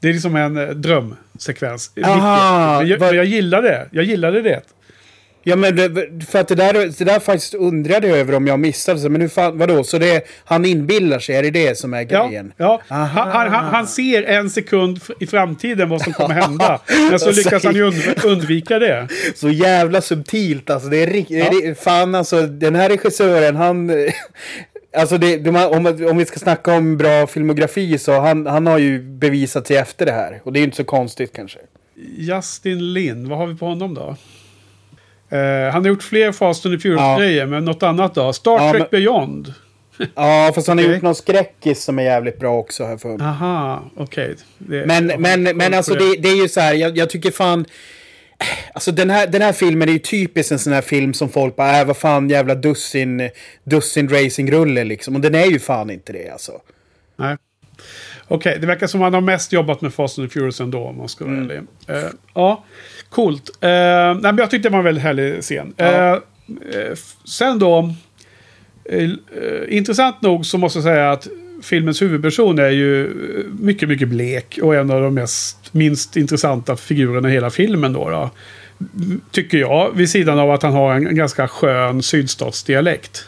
[0.00, 1.92] Det är liksom en eh, drömsekvens.
[2.04, 3.88] Aha, jag, jag gillade det.
[3.92, 4.62] Jag gillade det.
[5.42, 5.76] Ja men
[6.26, 9.08] för att det där, det där faktiskt undrade jag över om jag missade.
[9.08, 9.84] Men hur fan, vadå?
[9.84, 11.36] Så det, han inbillar sig?
[11.36, 12.52] Är det det som är grejen?
[12.56, 12.94] Ja, ja.
[12.94, 16.80] Han, han, han, ser en sekund i framtiden vad som kommer hända.
[17.10, 17.92] Men så lyckas han ju
[18.24, 19.08] undvika det.
[19.34, 20.88] Så jävla subtilt alltså.
[20.88, 21.64] Det är riktigt...
[21.64, 21.74] Ja.
[21.74, 23.90] Fan alltså, den här regissören han...
[24.96, 29.02] Alltså det, om, om vi ska snacka om bra filmografi så han, han har ju
[29.02, 30.40] bevisat sig efter det här.
[30.44, 31.58] Och det är ju inte så konstigt kanske.
[32.16, 34.16] Justin Lin, vad har vi på honom då?
[35.32, 37.46] Uh, han har gjort fler Fast and the Furious-grejer, ja.
[37.46, 38.32] men något annat då?
[38.32, 39.00] Star ja, Trek men...
[39.00, 39.54] Beyond.
[40.14, 40.94] ja, fast han har okay.
[40.94, 44.34] gjort någon skräckis som är jävligt bra också här för Aha, okej.
[44.64, 44.86] Okay.
[44.86, 47.66] Men, men, men alltså det, det, är ju så här, jag, jag, tycker fan...
[48.74, 51.56] Alltså den här, den här filmen är ju typiskt en sån här film som folk
[51.56, 53.30] bara, äh, vad fan jävla dussin,
[53.64, 55.14] dussin racingrulle liksom.
[55.14, 56.52] Och den är ju fan inte det alltså.
[57.16, 57.36] Nej.
[58.28, 60.60] Okej, okay, det verkar som att han har mest jobbat med Fast and the Furious
[60.60, 61.50] ändå om man ska vara mm.
[61.50, 61.60] ärlig.
[61.96, 62.64] Uh, ja.
[63.10, 63.50] Coolt.
[63.50, 65.74] Uh, nej, men jag tyckte det var en väldigt härlig scen.
[65.76, 66.14] Ja.
[66.14, 66.94] Uh,
[67.24, 67.94] sen då.
[68.92, 69.14] Uh,
[69.68, 71.28] intressant nog så måste jag säga att
[71.62, 73.10] filmens huvudperson är ju
[73.60, 74.58] mycket, mycket blek.
[74.62, 78.10] Och en av de mest, minst intressanta figurerna i hela filmen då.
[78.10, 78.30] då
[79.30, 79.96] tycker jag.
[79.96, 83.26] Vid sidan av att han har en, ganska skön sydstatsdialekt.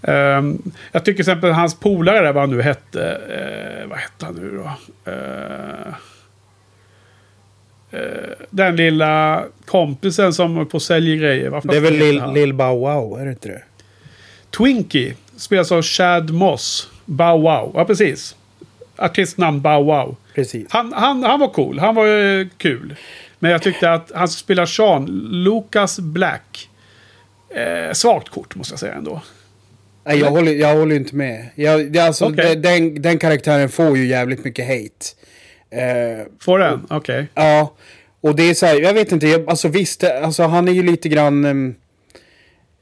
[0.00, 2.98] um, jag tycker till exempel hans polare där, vad han nu hette.
[3.00, 4.70] Uh, vad hette han nu då?
[5.12, 5.50] Uh,
[5.86, 5.94] Eh,
[8.50, 11.48] den lilla kompisen som på säljer grejer.
[11.48, 13.62] Varför det är väl Lil, Lil Bow Wow, är det inte det?
[14.56, 16.90] Twinkie spelas av Chad Moss.
[17.04, 18.36] Bow Wow, ja precis.
[18.96, 20.16] Artistnamn Bow Wow.
[20.34, 20.66] Precis.
[20.70, 22.94] Han, han, han var cool, han var uh, kul.
[23.38, 26.68] Men jag tyckte att han som spelar Sean, Lucas Black.
[27.54, 29.22] Eh, svagt kort måste jag säga ändå.
[30.04, 31.46] Nej, jag håller, jag håller inte med.
[31.54, 32.54] Jag, alltså, okay.
[32.54, 35.06] den, den karaktären får ju jävligt mycket hate.
[35.70, 36.86] Eh, Får den?
[36.90, 36.96] Okej.
[36.98, 37.26] Okay.
[37.34, 37.74] Ja.
[38.20, 41.08] Och det är så här, jag vet inte, alltså visst, alltså han är ju lite
[41.08, 41.44] grann...
[41.44, 41.74] Ehm,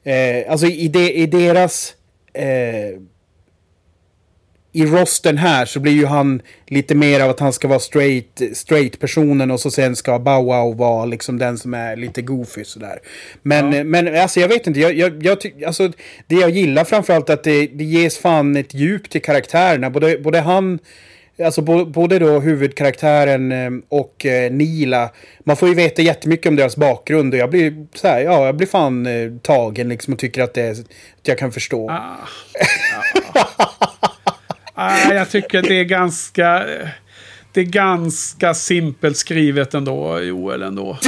[0.03, 1.95] eh, alltså i, de, i deras...
[2.33, 2.99] Eh,
[4.71, 8.41] I rosten här så blir ju han lite mer av att han ska vara straight,
[8.53, 12.63] straight personen och så sen ska Bow Wow vara liksom den som är lite goofy
[12.63, 12.99] sådär.
[13.41, 13.83] Men, ja.
[13.83, 15.91] men alltså jag vet inte, jag, jag, jag alltså
[16.27, 19.89] det jag gillar framförallt är att det, det ges fan ett djup till karaktärerna.
[19.89, 20.79] Både, både han
[21.45, 25.09] alltså både då huvudkaraktären ehm, och eh, Nila.
[25.43, 28.55] Man får ju veta jättemycket om deras bakgrund och jag blir så här, ja, jag
[28.55, 31.89] blir fan eh, tagen liksom och tycker att, det, är- att jag kan förstå.
[31.89, 32.17] Ah,
[33.33, 33.65] ah.
[34.73, 36.57] ah, jag tycker det är ganska...
[36.67, 36.87] Eh,
[37.51, 40.97] det är ganska simpelt skrivet ändå, Joel, ändå.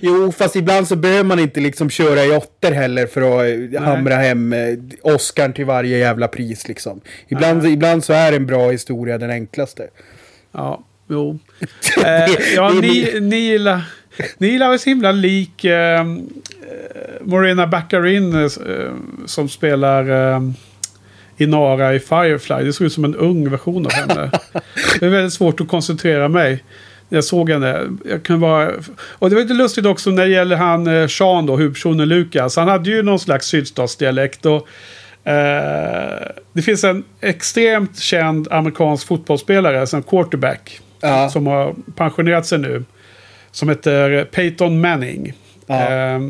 [0.00, 3.82] Jo, fast ibland så behöver man inte liksom köra i åttor heller för att eh,
[3.82, 7.00] hamra hem eh, Oscar till varje jävla pris liksom.
[7.28, 9.88] Ibland, ibland så är en bra historia den enklaste.
[10.52, 11.38] Ja, jo.
[12.04, 13.82] Eh, ja, är Ni, Nila,
[14.38, 16.06] Nila är så himla lik eh, eh,
[17.20, 18.50] Morena Baccarin eh,
[19.26, 20.40] som spelar eh,
[21.42, 22.64] Inara i Firefly.
[22.64, 24.30] Det såg ut som en ung version av henne.
[25.00, 26.64] det är väldigt svårt att koncentrera mig.
[27.08, 27.88] Jag såg henne.
[28.04, 28.72] Jag kan vara...
[28.98, 32.56] Och det var lite lustigt också när det gäller han eh, Sean då, huvudpersonen Lukas.
[32.56, 34.46] Han hade ju någon slags sydstatsdialekt.
[34.46, 34.68] Och,
[35.28, 40.80] eh, det finns en extremt känd amerikansk fotbollsspelare, som quarterback.
[41.00, 41.28] Ja.
[41.28, 42.84] Som har pensionerat sig nu.
[43.50, 45.32] Som heter Peyton Manning.
[45.66, 45.90] Ja.
[45.92, 46.20] Eh,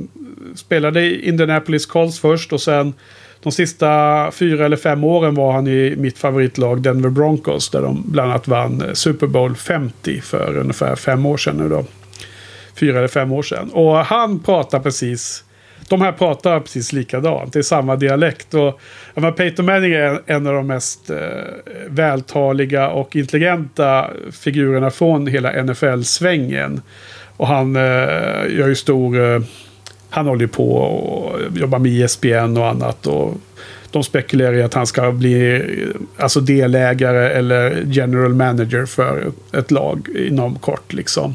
[0.54, 2.94] spelade i Indianapolis Colts först och sen
[3.42, 7.70] de sista fyra eller fem åren var han i mitt favoritlag Denver Broncos.
[7.70, 11.68] Där de bland annat vann eh, Super Bowl 50 för ungefär fem år sedan nu
[11.68, 11.84] då.
[12.80, 13.70] Fyra eller fem år sedan.
[13.70, 15.44] Och han pratar precis...
[15.88, 17.52] De här pratar precis likadant.
[17.52, 18.54] Det är samma dialekt.
[18.54, 18.80] Och,
[19.14, 21.18] menar, Peyton Manning är en av de mest eh,
[21.88, 26.82] vältaliga och intelligenta figurerna från hela NFL-svängen.
[27.36, 27.82] Och han eh,
[28.56, 29.34] gör ju stor...
[29.34, 29.40] Eh,
[30.12, 33.06] han håller ju på och jobbar med E ESPN och annat.
[33.06, 33.34] Och
[33.90, 39.70] de spekulerar i att han ska bli eh, alltså delägare eller general manager för ett
[39.70, 40.92] lag inom kort.
[40.92, 41.34] Liksom.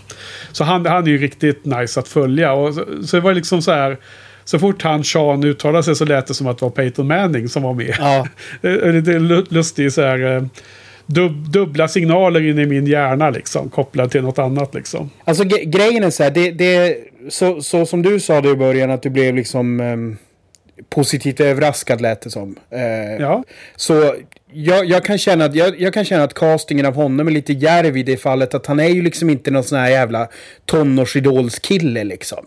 [0.52, 2.54] Så han, han är ju riktigt nice att följa.
[2.54, 3.98] Och så, så det var liksom så här.
[4.46, 7.50] Så fort han Sean uttalade sig så lät det som att det var Peyton Manning
[7.50, 7.96] som var med.
[8.00, 8.28] Ja.
[8.62, 10.50] Det är lustigt så här.
[11.08, 13.70] Dub, dubbla signaler in i min hjärna liksom.
[13.70, 15.10] Kopplad till något annat liksom.
[15.24, 16.98] Alltså grejen är så här, det, det,
[17.30, 20.18] så, så som du sa det i början att du blev liksom ehm,
[20.90, 22.56] positivt överraskad lät det som.
[22.70, 22.82] Eh,
[23.20, 23.44] Ja.
[23.76, 24.16] Så
[24.52, 27.54] jag, jag, kan känna att, jag, jag kan känna att castingen av honom är lite
[27.54, 30.28] djärv i det fallet att han är ju liksom inte någon sån här jävla
[30.66, 32.46] tonårsidolskille liksom.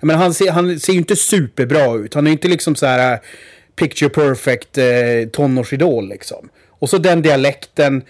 [0.00, 2.14] Menar, han, ser, han ser ju inte superbra ut.
[2.14, 3.18] Han är inte liksom så här eh,
[3.76, 4.84] picture perfect eh,
[5.32, 6.48] tonårsidol liksom.
[6.82, 8.02] Och så den dialekten.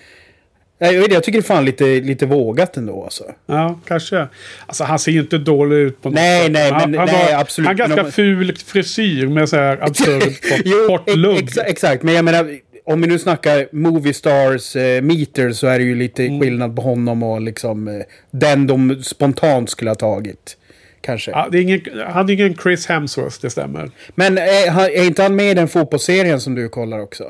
[0.78, 3.24] Jag, vet, jag tycker det är fan lite, lite vågat ändå alltså.
[3.46, 4.26] Ja, kanske.
[4.66, 6.52] Alltså han ser ju inte dålig ut på något Nej, sätt.
[6.52, 7.68] nej, han, men- han nej, har, absolut.
[7.68, 11.36] Han har ganska ful frisyr med så här absurd kort, kort ex- lugg.
[11.38, 15.78] exa- exakt, men jag menar om vi nu snackar movie stars eh, meter så är
[15.78, 16.40] det ju lite Mm.
[16.40, 17.94] skillnad på honom och liksom eh,
[18.30, 20.56] den de spontant skulle ha tagit.
[21.00, 21.30] Kanske.
[21.30, 23.90] Ja, det är ingen, han är ingen Chris Hemsworth, det stämmer.
[24.14, 27.24] Men är, han- är inte han med i den fotbollsserien som du kollar också?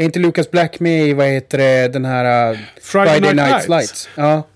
[0.00, 2.50] Är inte Lucas Black med i, vad heter det, den här...
[2.52, 3.68] uh, Friday Night Lights.
[3.68, 4.08] Lights?
[4.14, 4.46] Ja.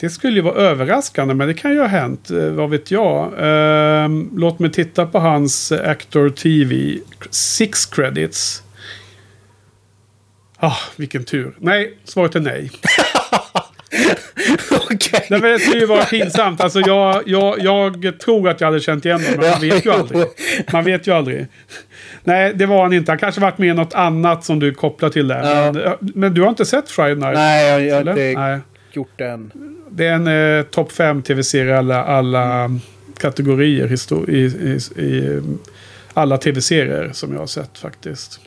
[0.00, 2.30] Det skulle ju vara överraskande, men det kan ju ha hänt.
[2.30, 3.32] eh, Vad vet jag.
[3.38, 6.98] Ehm, låt mig titta på hans eh, Actor TV.
[7.30, 8.62] Six credits.
[10.56, 11.54] Ah, vilken tur.
[11.58, 12.70] Nej, svaret är nej.
[15.30, 16.60] Men det skulle ju vara pinsamt.
[16.60, 17.58] Alltså, jag, jag,
[18.04, 20.26] jag tror att jag hade känt igen honom, men man vet ju aldrig.
[20.72, 21.46] Man vet ju aldrig.
[22.24, 23.10] Nej, det var han inte.
[23.12, 25.42] Han kanske varit med i något annat som du kopplar till där.
[25.64, 25.72] Ja.
[25.72, 27.34] Men, men du har inte sett Friday Night?
[27.34, 28.58] Nej, jag, jag har inte Nej.
[28.92, 29.50] gjort det än.
[29.90, 32.70] Det är en eh, topp 5 tv-serie alla, alla
[33.18, 35.40] kategorier histo- i, i, i
[36.14, 38.40] alla tv-serier som jag har sett faktiskt.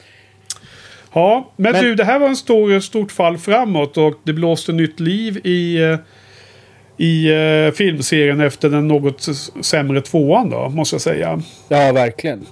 [1.13, 4.71] Ja, men, Men- du, det här var en stor, stort fall framåt och det blåste
[4.71, 5.97] nytt liv i, eh,
[6.97, 7.31] i
[7.67, 9.27] eh, filmserien efter den något
[9.61, 11.41] sämre tvåan då, måste jag säga.
[11.69, 12.45] Ja, verkligen.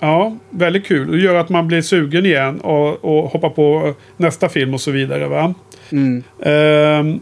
[0.00, 1.12] Ja, väldigt kul.
[1.12, 4.90] Det gör att man blir sugen igen och, och hoppar på nästa film och så
[4.90, 5.28] vidare.
[5.28, 5.54] va?
[5.90, 6.22] Mm.
[6.42, 7.20] Ehm,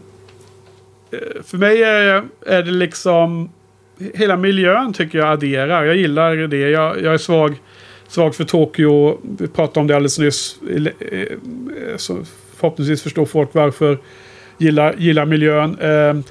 [1.11, 3.49] eh, för mig är, är det liksom...
[4.13, 5.83] Hela miljön tycker jag adderar.
[5.83, 6.57] Jag gillar det.
[6.57, 7.55] Jag, jag är svag,
[8.07, 9.19] svag för Tokyo.
[9.39, 10.59] Vi pratade om det alldeles nyss.
[11.97, 12.17] Så
[12.55, 13.97] förhoppningsvis förstår folk varför.
[14.57, 15.77] Gillar, gillar miljön.
[15.81, 16.23] Ehm,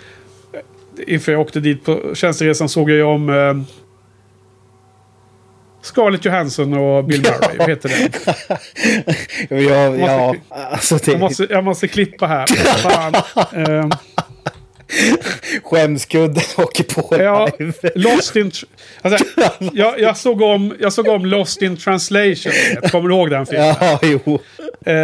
[1.07, 3.65] inför jag åkte dit på tjänsteresan såg jag om...
[5.89, 7.59] Scarlett Johansson och Bill Murray.
[7.59, 8.13] Vad heter den?
[9.69, 12.47] Ja, ja, måste- alltså det Jag måste, jag måste klippa här.
[12.83, 13.15] Fan.
[13.67, 13.91] Ehm,
[15.63, 17.49] skämskudden åker på Ja.
[17.95, 18.51] Lost in...
[19.03, 19.25] Alltså,
[19.73, 22.53] jag, jag, såg om, jag såg om Lost in translation.
[22.91, 23.75] Kommer du ihåg den filmen?
[23.81, 24.39] Ja, jo.
[24.87, 24.95] Eh,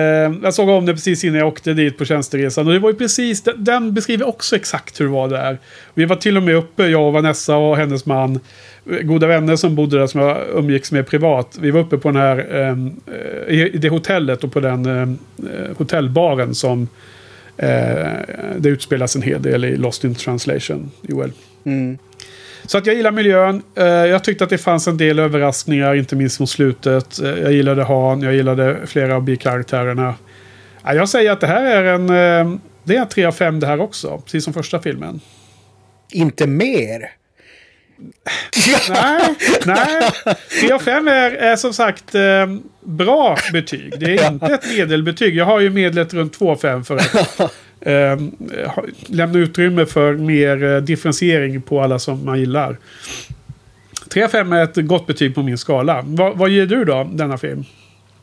[0.43, 2.67] jag såg om det precis innan jag åkte dit på tjänsteresan.
[2.67, 5.59] Och det var ju precis, den, den beskriver också exakt hur det var där.
[5.95, 8.41] Vi var till och med uppe, jag och Vanessa och hennes man.
[8.91, 11.57] eh, Goda vänner som bodde där som jag umgicks med privat.
[11.61, 12.93] Vi var uppe på den här, ehm,
[13.49, 16.89] eh, i det hotellet och på den ehm, eh, hotellbaren som
[17.57, 21.33] det utspelas en hel del i Lost in translation, Joel.
[21.67, 21.99] Mm.
[22.67, 23.63] Så att jag gillar miljön.
[23.77, 27.21] Eh, jag tyckte att det fanns en del överraskningar, inte minst mot slutet.
[27.21, 30.15] Eh, jag gillade Han, jag gillade flera av bikaraktärerna.
[30.85, 32.09] Ja, jag säger att det här är en...
[32.11, 35.21] eh, Det är en 3 av 5 det här också, precis som första filmen.
[36.13, 37.11] Inte mer.
[38.91, 39.35] Nej,
[39.67, 40.11] nej.
[40.61, 42.21] 3 av 5 är, är som sagt eh,
[42.85, 43.93] bra betyg.
[43.99, 45.37] Det är inte ett medelbetyg.
[45.37, 47.41] Jag har ju medlet runt 2 av 5 för att
[47.81, 48.21] eh,
[49.07, 52.77] lämna utrymme för mer eh, differentiering på alla som man gillar.
[54.09, 56.03] 3 av 5 är ett gott betyg på min skala.
[56.07, 57.65] Vad, vad ger du då, denna film?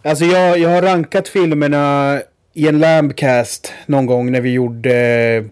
[0.04, 2.18] Alltså jag, jag har rankat filmerna
[2.54, 5.46] i en Lambcast någon gång när vi gjorde...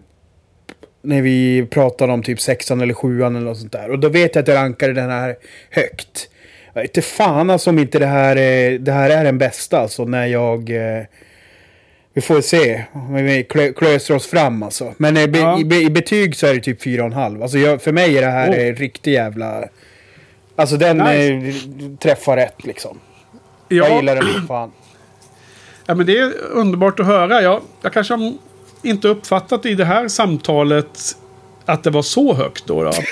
[1.02, 3.90] När vi pratade om typ sexan eller sjuan eller något sånt där.
[3.90, 5.36] Och då vet jag att jag rankade den här
[5.70, 6.29] högt.
[6.80, 10.04] Jag inte fan alltså om inte det här, är- det här är den bästa alltså
[10.04, 10.70] när jag...
[10.70, 11.04] eh,
[12.12, 12.84] Vi får se.
[12.92, 14.94] om Vi klö, klöser oss fram alltså.
[14.96, 15.58] Men i, be, Ja.
[15.60, 17.42] i, be, i betyg så är det typ 4,5.
[17.42, 18.72] Alltså jag, för mig är det här Oh.
[18.72, 18.76] oh.
[18.76, 19.64] riktig jävla...
[20.56, 21.32] Alltså den Nice.
[21.32, 22.98] eh, träffar rätt liksom.
[23.68, 24.72] Jag gillar den fan.
[25.86, 27.42] Ja, men det är underbart att höra.
[27.42, 28.32] Jag, jag kanske har
[28.82, 30.98] inte uppfattat i det här samtalet
[31.64, 32.82] att det var så högt då.
[32.82, 32.92] då.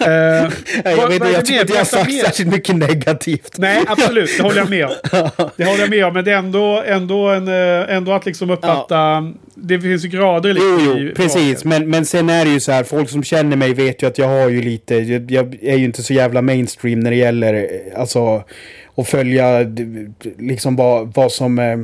[0.00, 2.24] Eh, jag, vad- vet, vad jag tycker inte jag har sagt mer.
[2.24, 3.54] särskilt mycket negativt.
[3.58, 4.30] Nej, absolut.
[4.36, 4.92] Det håller jag med om.
[5.56, 6.14] Det håller jag med om.
[6.14, 9.32] Men det är ändå, ändå, en, eh, ändå att liksom uppfatta...
[9.54, 11.64] Det finns ju grader liksom Jo, jo, precis.
[11.64, 14.18] Men, men sen är det ju så här, folk som känner mig vet ju att
[14.18, 17.54] jag har ju lite, jag, jag är ju inte så jävla mainstream när det gäller
[17.54, 18.44] eh, alltså
[18.96, 19.58] att följa
[20.38, 21.76] liksom vad, vad som eh,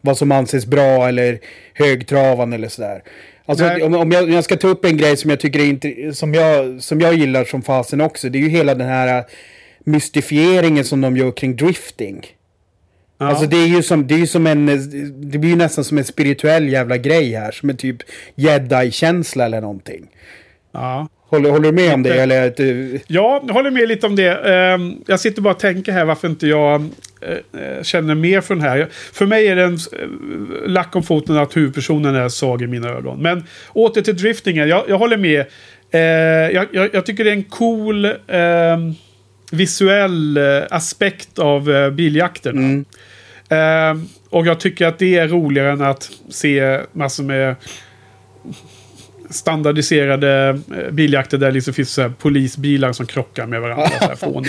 [0.00, 1.38] vad som anses bra eller
[1.74, 3.02] högtravande eller sådär.
[3.46, 3.82] Alltså Nej.
[3.82, 6.34] om, om, jag, jag ska ta upp en grej som jag tycker är inte, som
[6.34, 8.28] jag, som jag gillar som fasen också.
[8.28, 9.24] Det är ju hela den här eh,
[9.84, 12.26] mystifieringen som de gör kring drifting.
[13.18, 13.26] Ja.
[13.26, 14.66] Alltså det är ju som, det är som en,
[15.30, 17.52] det blir ju nästan som en spirituell jävla grej här.
[17.52, 17.96] Som en typ
[18.34, 20.06] jedi-känsla eller någonting.
[20.72, 21.08] ja.
[21.28, 22.14] Håller, håller du med om det?
[22.22, 24.54] Eller du, Ja, jag håller med lite om det.
[24.54, 26.88] Ehm, Jag sitter bara och tänker här varför inte jag
[27.82, 28.88] känner mer för den här.
[29.12, 32.88] För mig är det en eh, lack om foten att huvudpersonen är svag i mina
[32.88, 33.22] ögon.
[33.22, 34.68] Men åter till driftingen.
[34.68, 35.40] Jag, jag håller med.
[35.90, 38.94] Eh, Jag, jag, jag tycker det är en cool ehm,
[39.50, 42.84] visuell eh, aspekt av eh, biljakterna.
[43.48, 47.56] Ehm, och jag tycker att det är roligare än att se massor med
[49.30, 54.16] standardiserade eh, biljakter där liksom finns så polisbilar som krockar med varandra.
[54.16, 54.42] så,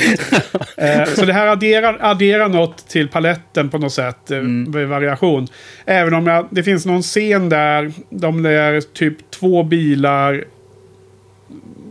[0.78, 4.32] här eh, så det här adderar, adderar något till paletten på något sätt.
[4.32, 5.48] Eh, med variation.
[5.86, 10.44] Även om jag, det finns någon scen där de där typ två bilar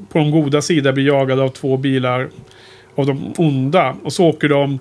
[0.09, 2.29] på de goda sidor blir jagade av två bilar
[2.95, 3.97] av de onda.
[4.03, 4.79] Och så åker de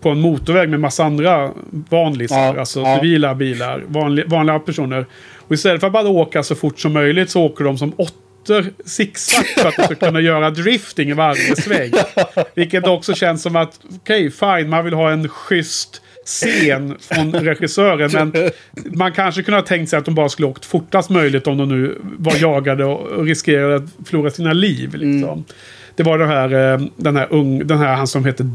[0.00, 2.54] på en motorväg med massa andra vanlisar.
[2.54, 2.96] Ja, alltså ja.
[2.96, 3.84] civila bilar.
[3.86, 5.06] Vanliga, vanliga personer.
[5.50, 8.64] Och istället för att bara åka så fort som möjligt så åker de som åttor
[8.84, 11.90] zigzag för att de ska kunna göra drifting i varje sväng.
[12.54, 18.10] Vilket också känns som att, okej, fine, man vill ha en schysst scen från regissören.
[18.12, 18.50] Men
[18.98, 21.68] man kanske kunde ha tänkt sig att de bara skulle åkt fortast möjligt om de
[21.68, 24.94] nu var jagade och riskerade att förlora sina liv.
[24.94, 25.44] Liksom.
[25.96, 28.46] Det var den här, eh, den här, ung, den här han som heter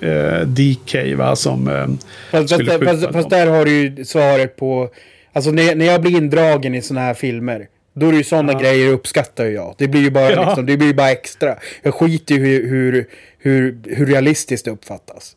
[0.00, 1.86] eh, DK va, som eh,
[2.30, 4.90] fast, skulle fast, skjuta fast, fast där har du ju svaret på...
[5.32, 7.66] Alltså när, när jag blir indragen i såna här filmer.
[7.94, 8.58] Då är det ju sådana Ja.
[8.58, 9.74] grejer uppskattar jag.
[9.78, 10.44] Det blir ju bara, Ja.
[10.46, 11.56] liksom, det blir bara extra.
[11.82, 13.06] Jag skiter i hur, hur,
[13.38, 15.36] hur, hur realistiskt det uppfattas.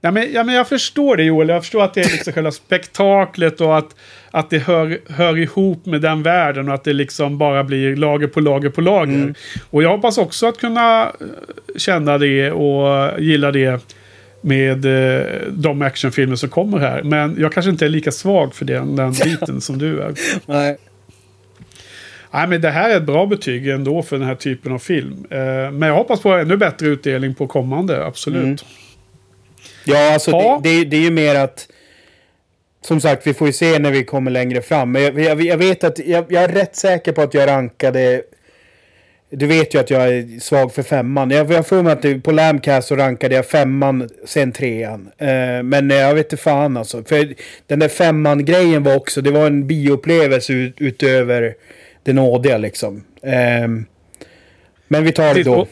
[0.00, 1.48] Ja, men, ja, men jag förstår det Joel.
[1.48, 3.96] Jag förstår att det är liksom själva spektaklet och att,
[4.30, 8.26] att det hör, hör ihop med den världen och att det liksom bara blir lager
[8.26, 9.34] på lager på lager.
[9.70, 11.10] Och jag hoppas också att kunna eh,
[11.76, 13.80] känna det och gilla det
[14.46, 17.02] med eh, de actionfilmer som kommer här.
[17.02, 20.14] Men jag kanske inte är lika svag för den, den biten som du är.
[20.46, 20.76] Nej.
[22.30, 25.26] Nej, men det här är ett bra betyg ändå för den här typen av film.
[25.30, 25.38] Eh,
[25.70, 28.42] men jag hoppas på ännu bättre utdelning på kommande, absolut.
[28.44, 28.56] Mm.
[29.84, 30.60] Ja, alltså Ja.
[30.62, 31.68] Det, det, det är ju mer att...
[32.80, 34.92] Som sagt, vi får ju se när vi kommer längre fram.
[34.92, 38.22] Men jag, jag, jag vet att jag, jag är rätt säker på att jag rankade...
[39.30, 41.30] Du vet ju att jag är svag för femman.
[41.30, 45.08] Jag har för mig att på Lamcast så rankade jag femman, sen trean.
[45.18, 47.04] Eh, men jag vet inte fan alltså.
[47.04, 47.34] För
[47.66, 51.54] den där femman-grejen var också, det var en bioupplevelse ut, utöver
[52.02, 53.04] det nådiga liksom.
[53.22, 53.86] Ehm,
[54.88, 55.66] men vi tar det då.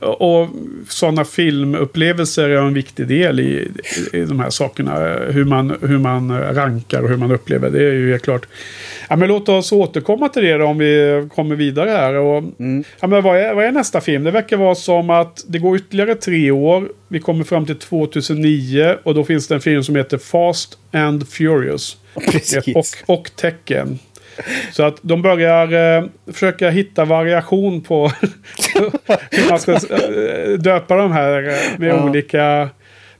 [0.00, 0.48] Och,
[0.88, 3.68] sådana filmupplevelser är en viktig del i,
[4.12, 5.18] i de här sakerna.
[5.30, 7.70] Hur man, hur man rankar och hur man upplever.
[7.70, 8.46] Det är ju helt klart.
[9.08, 12.14] Ja, men låt oss återkomma till det då, om vi kommer vidare här.
[12.14, 12.44] Och,
[13.00, 14.24] ja, men vad, är, vad är nästa film?
[14.24, 16.88] Det verkar vara som att det går ytterligare tre år.
[17.08, 21.28] Vi kommer fram till 2009 och då finns det en film som heter Fast and
[21.28, 21.96] Furious.
[22.32, 22.76] Precis.
[22.76, 23.98] Och, och tecken.
[24.72, 28.08] Så att de börjar eh, försöka hitta variation på
[29.30, 32.04] hur man ska eh, döpa de här eh, med Ja.
[32.04, 32.68] olika,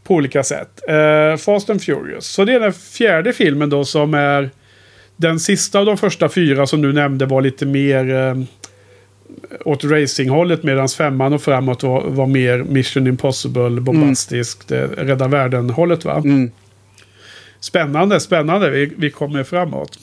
[0.04, 0.88] på olika sätt.
[0.88, 2.26] Eh, Fast and Furious.
[2.26, 4.50] Så det är den fjärde filmen då som är
[5.16, 8.36] den sista av de första fyra som du nämnde var lite mer eh,
[9.64, 14.90] åt racinghållet medan femman och framåt var, var mer Mission Impossible, bombastiskt, mm.
[14.90, 16.16] rädda världen-hållet va?
[16.16, 16.50] Mm.
[17.60, 18.70] Spännande, spännande.
[18.70, 19.98] Vi, vi kommer framåt.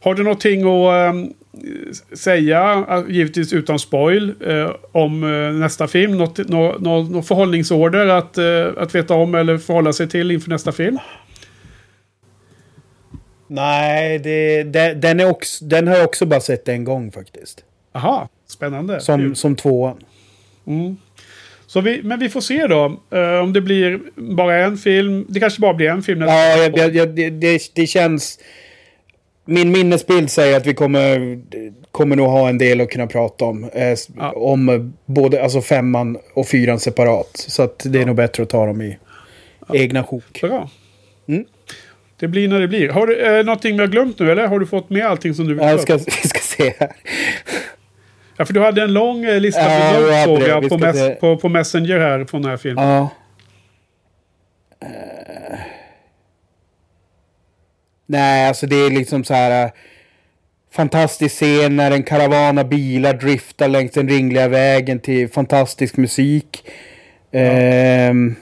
[0.00, 6.18] Har du någonting att eh, säga, eh, givetvis utan spoil, eh, om eh, nästa film?
[6.18, 8.38] Något, nå, nå, nå förhållningsorder att,
[8.78, 10.98] att veta om eller förhålla sig till inför nästa film?
[13.48, 17.64] Nej, det, det, den, är också, den har jag också bara sett en gång faktiskt.
[17.92, 19.00] Aha, spännande.
[19.00, 19.96] Som, som tvåan.
[20.66, 20.96] Mm.
[21.66, 23.00] Så vi, men vi får se då.
[23.10, 25.26] eh, om det blir bara en film.
[25.28, 26.20] Det kanske bara blir en film.
[26.20, 28.38] Ja, jag, jag, jag, det, det känns...
[29.48, 31.38] Min minnesbild säger att vi kommer,
[31.90, 33.64] kommer nog ha en del att kunna prata om.
[33.64, 34.30] Eh, Ja.
[34.32, 37.30] Om både alltså femman och fyran separat.
[37.36, 38.98] Så att det är nog bättre att ta dem i
[39.74, 40.40] egna sjok.
[40.40, 40.70] Bra.
[41.28, 41.44] Mm.
[42.18, 42.88] Det blir när det blir.
[42.88, 45.46] Har du eh, någonting vi har glömt nu eller har du fått med allting som
[45.46, 46.90] du vill Ja, jag ska, vi ska se här.
[48.36, 50.00] Ja, för du hade en lång eh, lista Ja,
[50.38, 51.14] med jag på, ska mes- se.
[51.14, 52.88] på, på Messenger här från den här filmen.
[52.88, 53.08] Ja.
[58.06, 59.64] Nej, alltså det är liksom så här...
[59.64, 59.70] eh,
[60.70, 66.68] Fantastisk scen när en karavan av bilar driftar längs den ringliga vägen till fantastisk musik.
[67.32, 68.34] Ehm.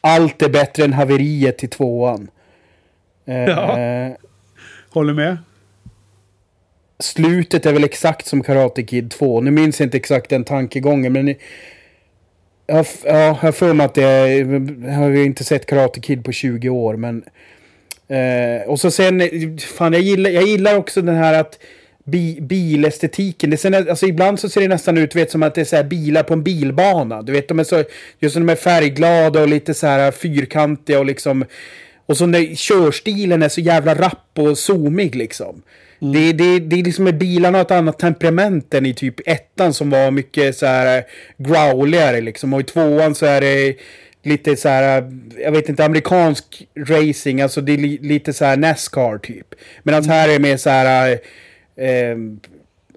[0.00, 2.28] allt är bättre än haveriet till tvåan.
[3.26, 3.78] Eh, Ja.
[4.90, 5.38] Håller med.
[6.98, 9.40] slutet är väl exakt som Karate Kid 2.
[9.40, 11.34] Nu minns jag inte exakt den tankegången, men...
[12.66, 14.38] Jag har ja, jag har för mig att det är,
[14.86, 17.24] jag har ju inte sett Karate Kid på 20 år, men...
[18.08, 21.58] Eh, och så sen, eh, fan jag gillar, jag gillar också den här att
[22.04, 23.50] bi, bilestetiken.
[23.50, 25.76] Det ser, alltså ibland så ser det nästan ut vet, som att det är så
[25.76, 27.22] här bilar på en bilbana.
[27.22, 27.84] Du vet, de är så,
[28.20, 31.44] just som de är färgglada och lite så här fyrkantiga och liksom...
[32.06, 35.62] Och så när körstilen är så jävla rapp och zoomig liksom.
[35.98, 39.90] Det, det, det är liksom med bilarna ett annat temperament än i typ ettan som
[39.90, 41.04] var mycket så här
[41.38, 42.52] growligare liksom.
[42.54, 43.76] Och i tvåan så är det
[44.22, 47.40] lite så här, jag vet inte, amerikansk racing.
[47.42, 49.46] Alltså det är li, lite så här Nascar typ.
[49.82, 51.10] Medan här är det mer så här,
[51.76, 52.16] eh,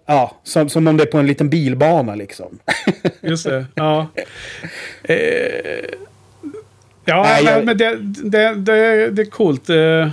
[0.05, 2.59] ja, som, som om det är på en liten bilbana liksom.
[3.21, 3.65] Just det.
[3.75, 4.07] Ja.
[5.03, 5.15] Eh,
[7.05, 7.95] ja, Nej, men- jag- men det,
[8.29, 9.69] det, det, det är coolt.
[9.69, 10.09] Eh,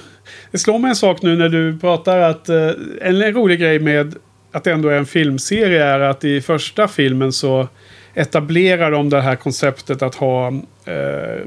[0.50, 2.70] Det slår mig en sak nu när du pratar att eh,
[3.00, 4.14] en rolig grej med
[4.52, 7.68] att det ändå är en filmserie är att i första filmen så
[8.14, 10.48] etablerar de det här konceptet att ha
[10.84, 11.46] eh,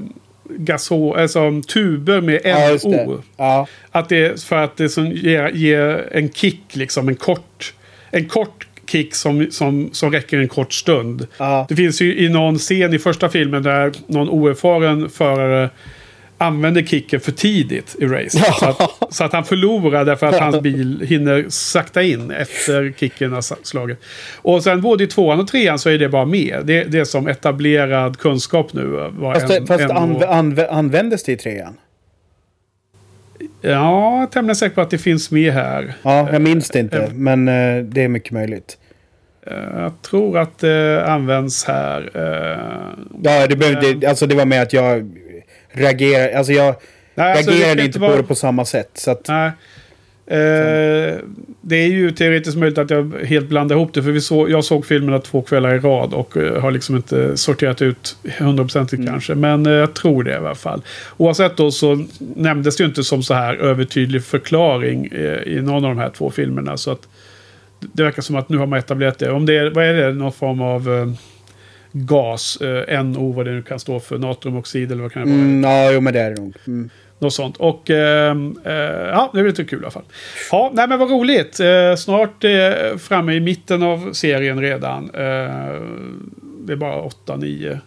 [0.50, 2.78] gasol, alltså tuber med Ja.
[2.84, 3.22] NO.
[3.38, 7.74] Ja, Att det för att det som ger, ger en kick, liksom en kort,
[8.12, 11.28] en kort kick som, som, som räcker en kort stund.
[11.38, 11.66] Ja.
[11.70, 15.70] Det finns ju i någon scen i första filmen där någon oerfaren förare
[16.42, 18.44] använder kicken för tidigt i race.
[18.48, 18.54] Ja.
[18.54, 23.32] Så, att, så att han förlorar därför att hans bil hinner sakta in efter kicken
[23.32, 23.98] har slagit.
[24.42, 26.62] Och sen både i tvåan och trean så är det bara med.
[26.64, 29.10] Det, det är som etablerad kunskap nu.
[29.12, 31.74] Vad fast, en- fast en- anv, anv, användes det i trean?
[33.62, 35.94] Ja, jag är tämligen säker på att det finns med här.
[36.02, 38.78] Ja, jag minns det inte, Eh, men eh, det är mycket möjligt.
[39.48, 42.10] Eh, Jag tror att det används här.
[42.14, 42.60] eh,
[43.24, 45.12] Ja, det, behövde, alltså det var med att jag
[45.72, 46.76] reagerade, alltså jag
[47.16, 48.90] Nej, alltså, reagerade kan inte på vara- det på samma sätt.
[48.94, 49.52] Så att, Nej.
[50.32, 51.16] Eh,
[51.62, 54.04] det är ju teoretiskt möjligt att jag helt blandar ihop det.
[54.04, 57.38] För vi såg, jag såg filmerna två kvällar i rad och eh, har liksom inte
[57.38, 59.12] sorterat ut hundraprocentigt Mm.
[59.14, 59.36] kanske.
[59.36, 60.82] Men eh, jag tror det i alla fall.
[61.18, 62.06] Oavsett då så
[62.36, 66.10] nämndes det ju inte som så här övertydlig förklaring eh, i någon av de här
[66.10, 66.78] två filmerna.
[66.78, 67.08] Så att
[67.80, 69.32] det verkar som att nu har man etablerat det.
[69.32, 70.14] Om det är, vad är det?
[70.14, 71.08] Någon form av eh,
[71.92, 75.42] gas, eh, NO, vad det nu kan stå för, natriumoxid eller vad kan det vara?
[75.42, 76.54] mm, ja, jo men det är det nog.
[76.68, 76.90] Mm.
[77.20, 77.58] Något sånt.
[77.58, 80.04] Och ehm, eh, ja, det är lite kul i alla fall.
[80.52, 81.60] Ja, nej men vad roligt.
[81.60, 85.04] Eh, snart eh, framme i mitten av serien redan.
[85.14, 85.82] Eh,
[86.66, 87.80] det är bara 8-9.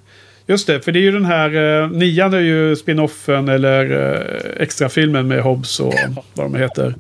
[0.47, 1.83] Just det, för det är ju den här...
[1.83, 5.95] Eh, nian är ju spin-offen eller eh, extrafilmen med Hobbs och
[6.35, 6.95] vad de heter.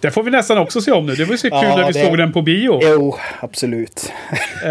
[0.00, 1.14] Det får vi nästan också se om nu.
[1.14, 2.80] Det var ju så kul Ja, när vi det- såg den på bio.
[2.82, 4.12] Jo, absolut.
[4.64, 4.68] Eh,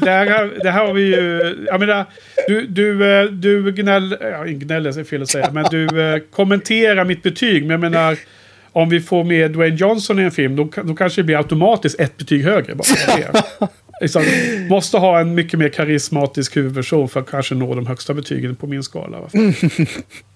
[0.00, 1.56] det, här, det här har vi ju...
[1.66, 2.04] Jag menar,
[2.48, 4.16] du, du, eh, du gnäll...
[4.20, 5.50] Ja, gnäller är fel att säga.
[5.52, 7.62] Men du eh, kommenterar mitt betyg.
[7.62, 8.16] Men jag menar...
[8.76, 12.00] Om vi får med Dwayne Johnson i en film, då, då kanske det blir automatiskt
[12.00, 12.74] ett betyg högre.
[12.74, 13.68] Bara.
[14.00, 14.22] liksom,
[14.68, 18.66] måste ha en mycket mer karismatisk huvudperson för att kanske nå de högsta betygen på
[18.66, 19.18] min skala.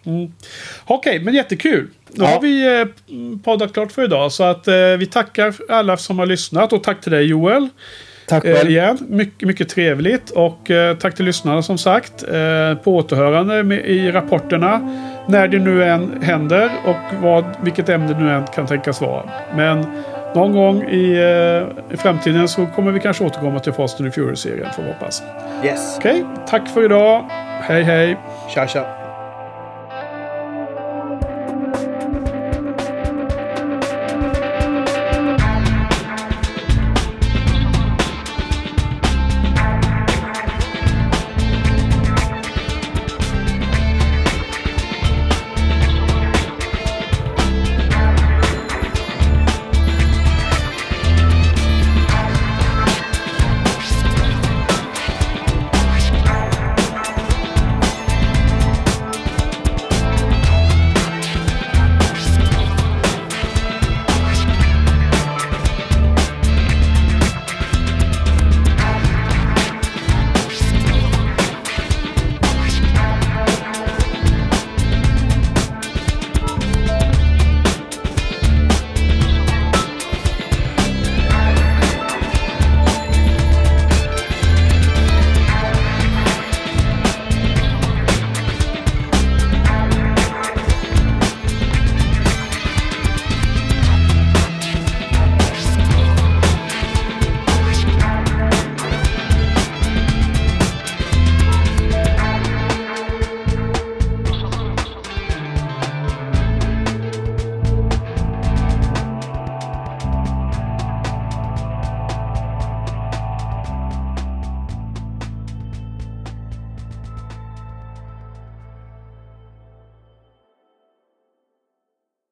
[0.06, 0.32] Mm.
[0.84, 1.88] Okej, men jättekul.
[2.12, 2.26] Nu Ja.
[2.30, 2.86] har vi eh,
[3.44, 4.32] poddat klart för idag.
[4.32, 6.72] Så att eh, vi tackar alla som har lyssnat.
[6.72, 7.68] Och tack till dig Joel.
[8.28, 8.70] Tack Eh, själv.
[8.70, 8.98] igen.
[9.08, 10.30] Mycket, mycket trevligt.
[10.30, 12.22] Och eh, tack till lyssnarna som sagt.
[12.22, 14.78] Eh, på återhörande med, i rapporterna.
[15.28, 19.30] När det nu än händer och vad, vilket ämne det nu än kan tänkas vara.
[19.56, 19.86] Men
[20.38, 24.20] någon gång i, eh, i framtiden så kommer vi kanske återkomma till Fast and the
[24.20, 25.22] Furious-serien får vi hoppas.
[25.64, 25.96] Yes.
[25.98, 27.24] Okej, tack för idag.
[27.62, 28.16] Hej hej.
[28.54, 29.07] Tja, tja.